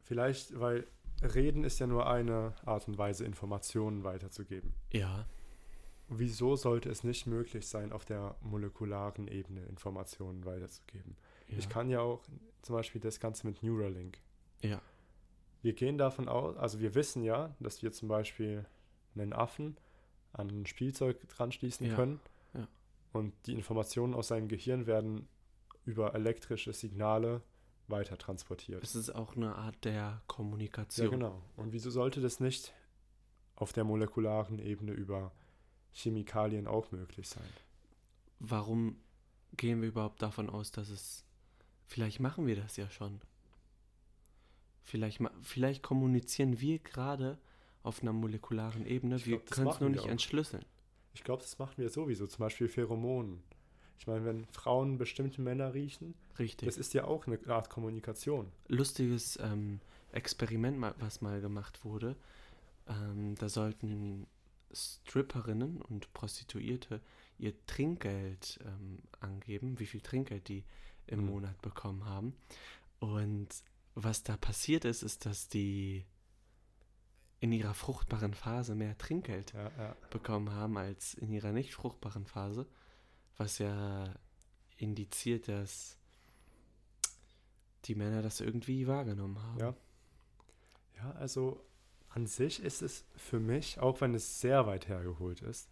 [0.04, 0.86] Vielleicht, weil
[1.22, 4.74] Reden ist ja nur eine Art und Weise, Informationen weiterzugeben.
[4.92, 5.26] Ja,
[6.14, 11.16] Wieso sollte es nicht möglich sein, auf der molekularen Ebene Informationen weiterzugeben?
[11.48, 11.58] ja.
[11.58, 12.22] Ich kann ja auch
[12.62, 14.20] zum Beispiel das Ganze mit Neuralink.
[14.62, 14.82] Ja.
[15.62, 18.66] Wir gehen davon aus, also wir wissen ja, dass wir zum Beispiel
[19.16, 19.78] einen Affen
[20.34, 22.20] an ein Spielzeug dran schließen Ja, können.
[22.54, 22.68] ja.
[23.14, 25.28] Und die Informationen aus seinem Gehirn werden
[25.86, 27.42] über elektrische Signale
[27.88, 28.84] weiter transportiert.
[28.84, 31.06] Es ist auch eine Art der Kommunikation.
[31.06, 31.42] Ja, genau.
[31.58, 32.74] Und wieso sollte das nicht
[33.56, 35.32] auf der molekularen Ebene über
[35.92, 37.50] Chemikalien auch möglich sein?
[38.40, 38.96] Warum
[39.58, 41.26] gehen wir überhaupt davon aus, dass es.
[41.92, 43.20] Vielleicht machen wir das ja schon.
[44.86, 47.38] Vielleicht, vielleicht kommunizieren wir gerade
[47.84, 49.18] auf einer molekularen Ebene.
[49.26, 50.10] Wir glaub, das können es nur wir nicht auch.
[50.10, 50.64] entschlüsseln.
[51.14, 53.44] Ich glaube, das machen wir sowieso, zum Beispiel Pheromonen.
[54.00, 56.66] Ich meine, wenn Frauen bestimmte Männer riechen, Richtig.
[56.66, 58.50] das ist ja auch eine Art Kommunikation.
[58.70, 59.82] lustiges ähm,
[60.14, 62.16] Experiment, was mal gemacht wurde.
[62.88, 64.28] Ähm, da sollten
[64.74, 67.02] Stripperinnen und Prostituierte
[67.38, 70.64] ihr Trinkgeld ähm, angeben, wie viel Trinkgeld die
[71.08, 71.26] im Mhm.
[71.28, 72.36] Monat bekommen haben.
[73.00, 73.50] Und
[73.96, 76.06] was da passiert ist, ist, dass die
[77.40, 79.96] in ihrer fruchtbaren Phase mehr Trinkgeld Ja, ja.
[80.12, 82.68] bekommen haben als in ihrer nicht fruchtbaren Phase,
[83.38, 84.14] was ja
[84.78, 85.98] indiziert, dass
[87.86, 89.60] die Männer das irgendwie wahrgenommen haben.
[89.60, 89.76] Ja.
[90.98, 91.66] Ja, also
[92.10, 95.68] an sich ist es für mich, auch wenn es sehr weit hergeholt ist,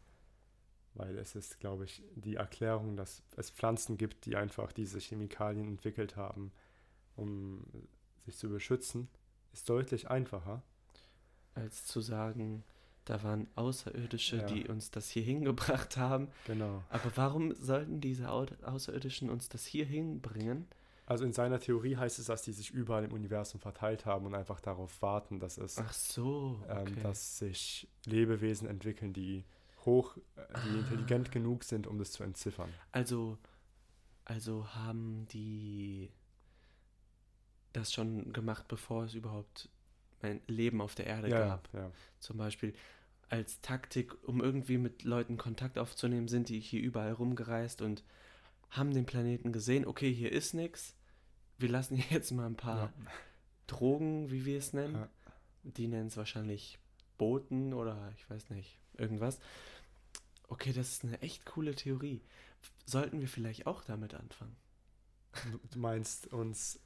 [0.94, 5.68] weil es ist, glaube ich, die Erklärung, dass es Pflanzen gibt, die einfach diese Chemikalien
[5.68, 6.52] entwickelt haben,
[7.16, 7.64] um
[8.26, 9.08] sich zu beschützen,
[9.54, 10.62] ist deutlich einfacher.
[11.56, 12.64] Als zu sagen,
[13.06, 14.46] da waren Außerirdische, Ja.
[14.46, 16.28] die uns das hier hingebracht haben.
[16.46, 16.84] Genau.
[16.90, 20.68] Aber warum sollten diese Au Außerirdischen uns das hier hinbringen?
[21.08, 24.36] Also in seiner Theorie heißt es, dass die sich überall im Universum verteilt haben und
[24.36, 26.84] einfach darauf warten, dass es, so, okay.
[26.86, 29.44] ähm, dass sich Lebewesen entwickeln, die
[29.86, 32.70] hoch, äh, die intelligent genug sind, um das zu entziffern.
[32.92, 33.38] Also,
[34.26, 36.12] also haben die
[37.74, 39.70] das schon gemacht, bevor es überhaupt
[40.22, 41.70] ein Leben auf der Erde Ja, gab.
[41.74, 41.92] ja.
[42.20, 42.74] Zum Beispiel
[43.30, 48.04] als Taktik, um irgendwie mit Leuten Kontakt aufzunehmen, sind die hier überall rumgereist und
[48.72, 49.86] haben den Planeten gesehen.
[49.86, 50.96] Okay, hier ist nichts.
[51.58, 52.94] Wir lassen hier jetzt mal ein paar Ja.
[53.68, 55.08] Drogen, wie wir es nennen.
[55.64, 56.80] Die nennen es wahrscheinlich
[57.20, 59.40] Boten oder ich weiß nicht, irgendwas.
[60.48, 62.22] Okay, das ist eine echt coole Theorie.
[62.86, 64.56] Sollten wir vielleicht auch damit anfangen?
[65.72, 66.80] Du, meinst uns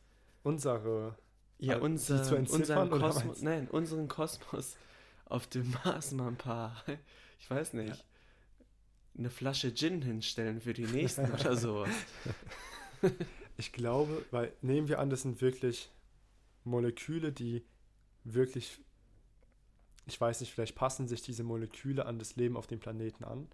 [0.43, 1.17] unsere
[1.59, 4.75] Ja, Also, unser, zu unseren Kosmos, nein, unseren Kosmos
[5.25, 6.83] auf dem Mars mal ein paar,
[7.39, 8.05] ich weiß nicht,
[9.17, 11.89] eine Flasche Gin hinstellen für die nächsten oder sowas.
[13.57, 15.89] Ich glaube, weil nehmen wir an, das sind wirklich
[16.63, 17.63] Moleküle, die
[18.23, 18.81] wirklich,
[20.05, 23.47] ich weiß nicht, vielleicht passen sich diese Moleküle an das Leben auf dem Planeten an,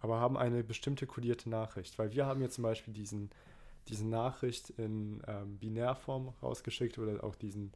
[0.00, 1.98] aber haben eine bestimmte kodierte Nachricht.
[1.98, 3.30] Weil wir haben ja zum Beispiel diesen,
[3.88, 7.72] diese Nachricht in ähm, Binärform rausgeschickt oder auch diesen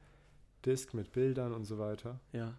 [0.64, 2.20] Disk mit Bildern und so weiter.
[2.32, 2.54] Ja,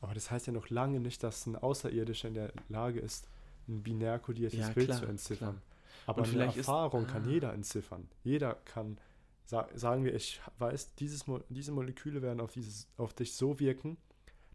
[0.00, 3.28] Aber das heißt ja noch lange nicht, dass ein Außerirdischer in der Lage ist,
[3.68, 5.54] ein binär kodiertes Ja, Bild klar, zu entziffern.
[5.54, 5.62] klar.
[6.06, 7.28] Aber Und eine vielleicht ist- Erfahrung kann ah.
[7.28, 8.06] jeder entziffern.
[8.22, 8.98] Jeder kann,
[9.46, 13.58] sa sagen wir, ich weiß, dieses Mo diese Moleküle werden auf, dieses, auf dich so
[13.58, 13.96] wirken,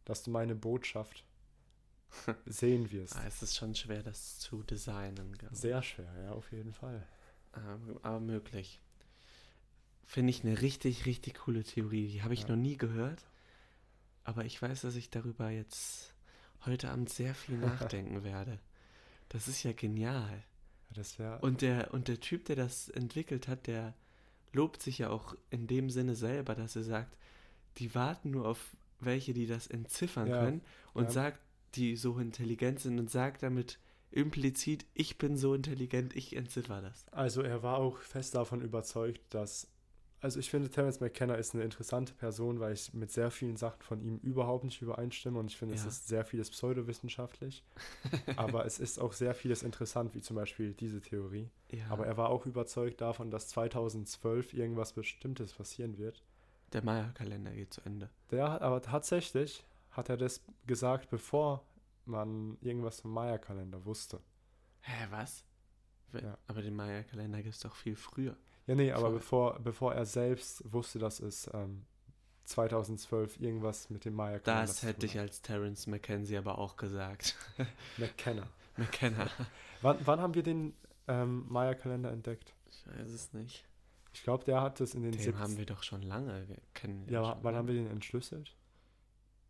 [0.05, 1.23] dass du meine Botschaft
[2.45, 3.15] sehen wirst.
[3.15, 5.37] ah, es ist schon schwer, das zu designen.
[5.51, 7.05] Sehr schwer, ja, auf jeden Fall.
[7.53, 8.79] Aber, aber möglich.
[10.05, 12.07] Finde ich eine richtig, richtig coole Theorie.
[12.09, 12.49] Die habe ich Ja.
[12.49, 13.27] noch nie gehört.
[14.23, 16.13] Aber ich weiß, dass ich darüber jetzt
[16.65, 18.59] heute Abend sehr viel nachdenken werde.
[19.29, 20.43] Das ist ja genial.
[21.17, 21.37] Ja.
[21.37, 23.93] Und der, und der Typ, der das entwickelt hat, der
[24.51, 27.15] lobt sich ja auch in dem Sinne selber, dass er sagt,
[27.77, 30.61] die warten nur auf welche, die das entziffern Ja, können
[30.93, 31.09] und ja.
[31.11, 31.39] sagt,
[31.75, 33.79] die so intelligent sind und sagt damit
[34.11, 37.05] implizit, ich bin so intelligent, ich entziffer das.
[37.11, 39.67] Also er war auch fest davon überzeugt, dass.
[40.23, 43.81] Also ich finde, Terence McKenna ist eine interessante Person, weil ich mit sehr vielen Sachen
[43.81, 45.87] von ihm überhaupt nicht übereinstimme und ich finde, es Ja.
[45.87, 47.63] ist sehr vieles pseudowissenschaftlich.
[48.35, 51.49] aber es ist auch sehr vieles interessant, wie zum Beispiel diese Theorie.
[51.71, 56.21] Ja, Aber er war auch überzeugt davon, dass 2012 irgendwas Bestimmtes passieren wird.
[56.73, 58.09] Der Maya-Kalender geht zu Ende.
[58.31, 61.63] Der aber tatsächlich hat er das gesagt, bevor
[62.05, 64.21] man irgendwas vom Maya-Kalender wusste.
[64.81, 65.43] Hä, was?
[66.13, 66.37] Ja.
[66.47, 68.35] Aber den Maya-Kalender gibt es doch viel früher.
[68.67, 71.85] Ja, nee, aber bevor, bevor er selbst wusste, dass es ähm,
[72.45, 77.35] 2012 irgendwas mit dem Maya-Kalender Das zu hätte ich als Terence McKenzie aber auch gesagt.
[77.97, 78.47] McKenna.
[78.77, 79.29] McKenna.
[79.81, 80.75] Wann, wann haben wir den
[81.07, 82.53] ähm, Maya-Kalender entdeckt?
[82.69, 83.65] Ich weiß es nicht.
[84.13, 86.57] Ich glaube, der hat es in den Den 70 haben wir doch schon lange ge-
[86.73, 87.07] kennen.
[87.09, 88.55] Ja, wa- wann haben wir den entschlüsselt?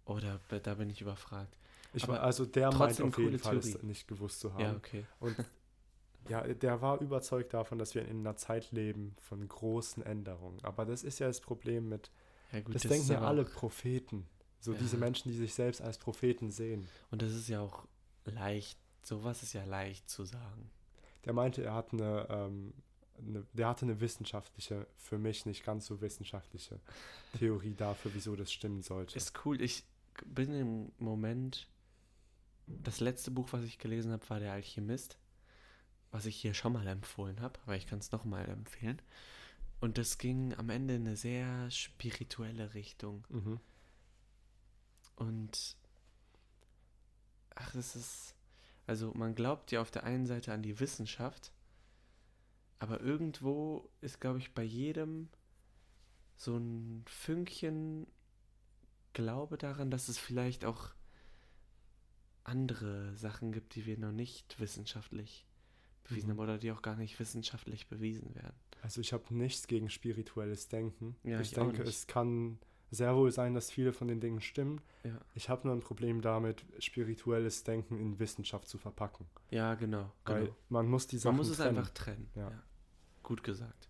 [0.05, 1.57] Oder be- da bin ich überfragt.
[1.93, 3.85] Ich war, also der meint auf jeden Fall, es Theorie.
[3.85, 4.61] nicht gewusst zu haben.
[4.61, 5.05] Ja, okay.
[5.19, 5.35] Und
[6.29, 10.63] ja, der war überzeugt davon, dass wir in einer Zeit leben von großen Änderungen.
[10.63, 12.11] Aber das ist ja das Problem mit,
[12.51, 14.27] Ja, gut, das, ist denken ja alle Propheten.
[14.59, 14.77] So Ja.
[14.79, 16.87] diese Menschen, die sich selbst als Propheten sehen.
[17.09, 17.85] und das ist ja auch
[18.25, 18.77] leicht.
[19.03, 20.69] Sowas ist ja leicht zu sagen.
[21.25, 22.73] Der meinte, er hat eine, ähm,
[23.25, 26.79] eine, der hatte eine wissenschaftliche, für mich nicht ganz so wissenschaftliche
[27.37, 29.17] Theorie dafür, wieso das stimmen sollte.
[29.17, 29.61] Ist cool.
[29.61, 29.83] Ich
[30.25, 31.67] bin im Moment.
[32.67, 35.17] Das letzte Buch, was ich gelesen habe, war Der Alchemist.
[36.11, 39.01] Was ich hier schon mal empfohlen habe, aber ich kann es nochmal empfehlen.
[39.79, 43.25] Und das ging am Ende in eine sehr spirituelle Richtung.
[43.29, 43.59] mhm.
[45.15, 45.75] Und
[47.55, 48.35] ach, das ist,
[48.87, 51.51] also man glaubt ja auf der einen Seite an die Wissenschaft,
[52.81, 55.29] aber irgendwo ist, glaube ich, bei jedem
[56.35, 58.07] so ein Fünkchen
[59.13, 60.89] Glaube daran, dass es vielleicht auch
[62.43, 65.45] andere Sachen gibt, die wir noch nicht wissenschaftlich
[66.03, 66.31] bewiesen Mhm.
[66.31, 68.55] haben oder die auch gar nicht wissenschaftlich bewiesen werden.
[68.81, 71.15] Also ich habe nichts gegen spirituelles Denken.
[71.23, 72.57] Ja, ich ich denke, es kann,
[72.89, 74.81] sehr wohl sein, dass viele von den Dingen stimmen.
[75.03, 75.19] Ja.
[75.35, 79.27] Ich habe nur ein Problem damit, spirituelles Denken in Wissenschaft zu verpacken.
[79.51, 80.11] Ja, genau.
[80.25, 80.55] Weil genau.
[80.69, 81.77] man muss die Sachen Man muss es trennen.
[81.77, 82.29] einfach trennen.
[82.35, 82.51] Ja.
[83.23, 83.89] Gut gesagt.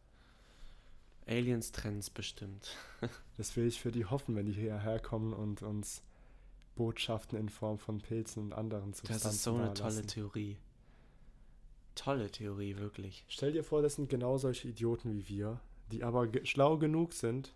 [1.27, 2.75] Aliens trennen es bestimmt.
[3.38, 6.03] Das will ich für die hoffen, wenn die hierher kommen und uns
[6.75, 10.05] Botschaften in Form von Pilzen und anderen Substanzen Das ist so eine tolle.
[10.05, 10.57] Theorie.
[11.95, 13.25] Tolle Theorie, wirklich.
[13.27, 15.59] Stell dir vor, das sind genau solche Idioten wie wir,
[15.91, 17.55] die aber ge schlau genug sind,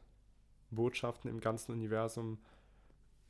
[0.71, 2.39] Botschaften im ganzen Universum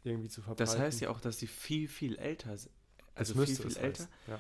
[0.04, 0.66] irgendwie zu verbreiten.
[0.66, 2.74] Das heißt ja auch, dass sie viel, viel älter sind.
[3.16, 4.08] Also viel, viel älter.
[4.28, 4.40] Ja.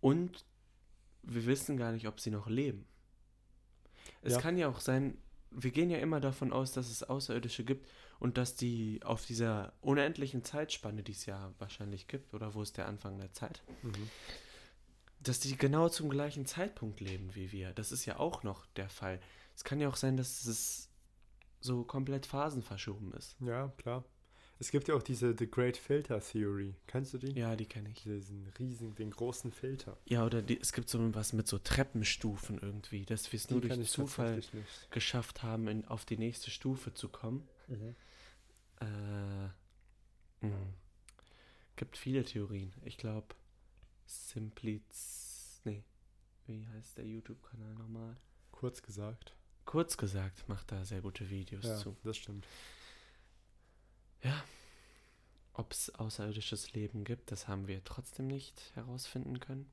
[0.00, 0.44] Und
[1.22, 2.86] wir wissen gar nicht, ob sie noch leben.
[4.22, 4.40] Es Ja.
[4.40, 5.18] kann ja auch sein,
[5.50, 9.72] wir gehen ja immer davon aus, dass es Außerirdische gibt und dass die auf dieser
[9.80, 14.08] unendlichen Zeitspanne, die es ja wahrscheinlich gibt, oder wo ist der Anfang der Zeit, Mhm.
[15.20, 17.72] dass die genau zum gleichen Zeitpunkt leben wie wir.
[17.72, 19.20] Das ist ja auch noch der Fall.
[19.54, 20.88] Es kann ja auch sein, dass es
[21.60, 23.36] so komplett phasenverschoben ist.
[23.40, 24.04] ja, klar.
[24.62, 26.76] Es gibt ja auch diese The Great Filter Theory.
[26.86, 27.32] Kennst du die?
[27.32, 28.04] Ja, die kenne ich.
[28.04, 29.96] Diesen riesigen, den großen Filter.
[30.04, 33.60] Ja, oder die, es gibt so was mit so Treppenstufen irgendwie, dass wir es nur
[33.60, 34.40] durch Zufall
[34.92, 37.48] geschafft haben, in, auf die nächste Stufe zu kommen.
[38.80, 38.86] Äh,
[40.46, 40.54] mh.
[41.74, 42.72] gibt viele Theorien.
[42.84, 43.34] Ich glaube,
[44.06, 45.60] Simpliz.
[45.64, 45.82] Nee,
[46.46, 48.16] wie heißt der YouTube-Kanal nochmal?
[48.52, 49.34] Kurz gesagt.
[49.64, 51.96] Kurz gesagt, macht da sehr gute Videos Ja, zu.
[52.04, 52.46] das stimmt.
[54.22, 54.44] Ja.
[55.54, 59.70] Ob es außerirdisches Leben gibt, das haben wir trotzdem nicht herausfinden können.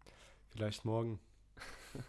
[0.49, 1.19] Vielleicht morgen.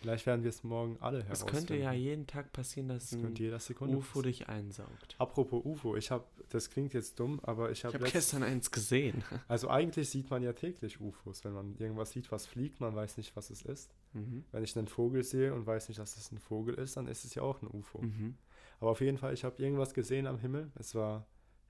[0.00, 1.54] Vielleicht werden wir es morgen alle Es herausfinden.
[1.56, 5.14] könnte ja jeden Tag passieren, dass Das ein UFO dich einsaugt.
[5.16, 8.70] Apropos UFO, ich habe, das klingt jetzt dumm, aber ich Ich habe letzt- gestern eins
[8.70, 9.24] gesehen.
[9.48, 11.42] Also eigentlich sieht man ja täglich UFOs.
[11.44, 13.94] Wenn man irgendwas sieht, was fliegt, man weiß nicht, was es ist.
[14.12, 14.44] Mhm.
[14.52, 17.24] Wenn ich einen Vogel sehe und weiß nicht, dass es ein Vogel ist, dann ist
[17.24, 18.02] es ja auch ein UFO.
[18.02, 18.36] Mhm.
[18.80, 20.70] Aber auf jeden Fall, ich habe irgendwas gesehen am Himmel.
[20.74, 21.26] Es war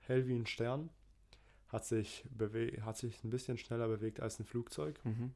[0.07, 0.89] hell wie ein Stern.
[1.69, 2.25] Hat sich,
[2.81, 5.33] hat sich ein bisschen schneller bewegt als ein Flugzeug Mhm.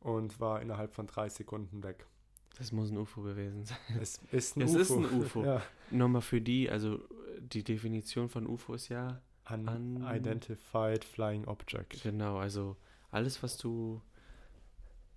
[0.00, 2.06] und war innerhalb von drei Sekunden weg.
[2.56, 3.76] Das muss ein UFO gewesen sein.
[4.00, 4.80] Es ist ein Es UFO.
[4.80, 5.44] ist ein UFO.
[5.44, 5.62] ja.
[5.90, 7.00] Nochmal für die, also
[7.40, 9.20] die Definition von UFO ist ja,
[9.50, 12.02] Unidentified Flying Object.
[12.02, 12.76] genau, also
[13.10, 14.00] alles, was du,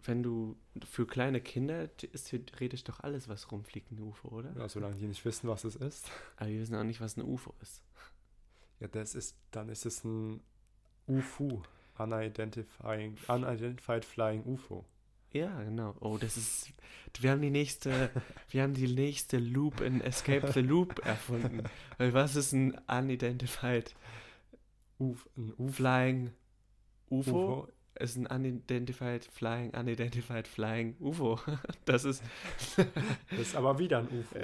[0.03, 0.55] wenn du,
[0.86, 4.53] für kleine Kinder ist theoretisch doch alles, was rumfliegt, ein UFO, oder?
[4.58, 6.10] Ja, solange die nicht wissen, was es ist.
[6.38, 7.82] Aber wir wissen auch nicht, was ein UFO ist.
[8.80, 10.41] Ja, das ist, dann ist es ein
[11.07, 11.63] UFO.
[11.97, 14.86] Unidentifying, Unidentified Flying UFO.
[15.32, 15.95] Ja, genau.
[15.99, 16.71] Oh, das ist,
[17.19, 18.09] wir haben die nächste,
[18.49, 21.63] wir haben die nächste Loop in Escape the Loop erfunden.
[21.97, 23.95] Weil was ist ein Unidentified
[24.99, 25.71] Uf, ein UFO.
[25.71, 26.32] Flying
[27.09, 27.32] UFO?
[27.32, 27.67] UFO.
[27.99, 31.39] Ist ein Unidentified Flying, Unidentified Flying UFO.
[31.86, 32.23] Das ist
[33.30, 34.38] Das ist aber wieder ein UFO.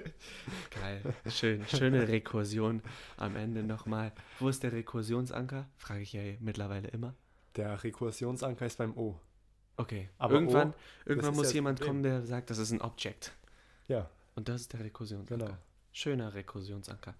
[0.70, 1.02] geil.
[1.28, 2.82] Schön, schöne Rekursion
[3.16, 4.12] am Ende nochmal.
[4.38, 5.66] Wo ist der Rekursionsanker?
[5.76, 7.14] Frage ich ja mittlerweile immer.
[7.56, 9.18] Der Rekursionsanker ist beim O.
[9.78, 10.74] Okay, Aber irgendwann, oh,
[11.04, 13.32] irgendwann muss ja jemand kommen, der sagt, das ist ein Object.
[13.88, 15.46] Ja, Und das ist der Rekursionsanker.
[15.46, 15.58] genau.
[15.92, 17.14] Schöner Rekursionsanker.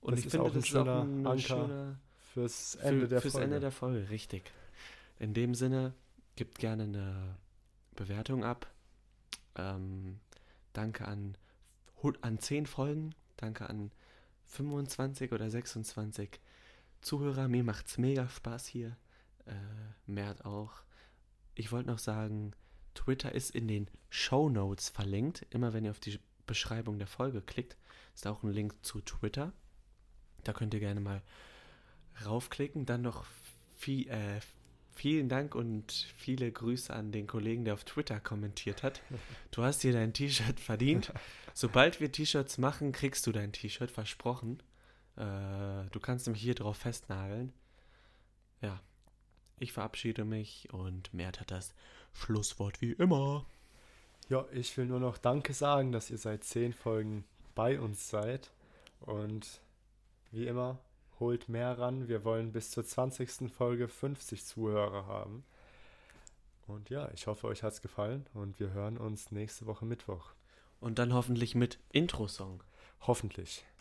[0.00, 2.00] Und Das ich ist finde, auch das ist auch ein Anker schöner
[2.32, 3.44] Fürs für, Ende der fürs Folge.
[3.44, 4.50] Ende der Folge, richtig.
[5.18, 5.94] In dem Sinne,
[6.34, 7.36] gebt gerne eine
[7.94, 8.66] Bewertung ab.
[9.56, 10.18] Ähm,
[10.72, 11.36] danke an,
[12.22, 13.14] an 10 Folgen.
[13.36, 13.90] Danke an
[14.46, 16.40] 25 oder 26
[17.00, 17.48] Zuhörer.
[17.48, 18.96] Mir macht's mega Spaß hier.
[19.46, 19.52] Äh,
[20.06, 20.72] Mert auch.
[21.54, 22.52] Ich wollte noch sagen,
[22.94, 25.46] Twitter ist in den Show Notes verlinkt.
[25.50, 27.76] Immer wenn ihr auf die Beschreibung der Folge klickt,
[28.14, 29.52] ist auch ein Link zu Twitter.
[30.44, 31.22] Da könnt ihr gerne mal
[32.24, 32.86] raufklicken.
[32.86, 33.24] Dann noch
[33.76, 34.40] viel, äh,
[34.94, 39.00] vielen Dank und viele Grüße an den Kollegen, der auf Twitter kommentiert hat.
[39.50, 41.12] Du hast dir dein T-Shirt verdient.
[41.54, 44.62] Sobald wir T-Shirts machen, kriegst du dein T-Shirt versprochen.
[45.16, 47.52] Äh, du kannst nämlich hier drauf festnageln.
[48.60, 48.80] Ja,
[49.58, 51.74] ich verabschiede mich und Mert hat das
[52.12, 53.46] Schlusswort wie immer.
[54.28, 57.24] Ja, ich will nur noch Danke sagen, dass ihr seit zehn Folgen
[57.54, 58.50] bei uns seid.
[59.00, 59.60] Und
[60.30, 60.78] wie immer,
[61.22, 62.08] holt mehr ran.
[62.08, 63.48] Wir wollen bis zur 20.
[63.48, 65.44] Folge 50 Zuhörer haben.
[66.66, 70.32] Und ja, ich hoffe, euch hat es gefallen und wir hören uns nächste Woche Mittwoch.
[70.80, 72.64] Und dann hoffentlich mit Intro-Song.
[73.02, 73.64] Hoffentlich.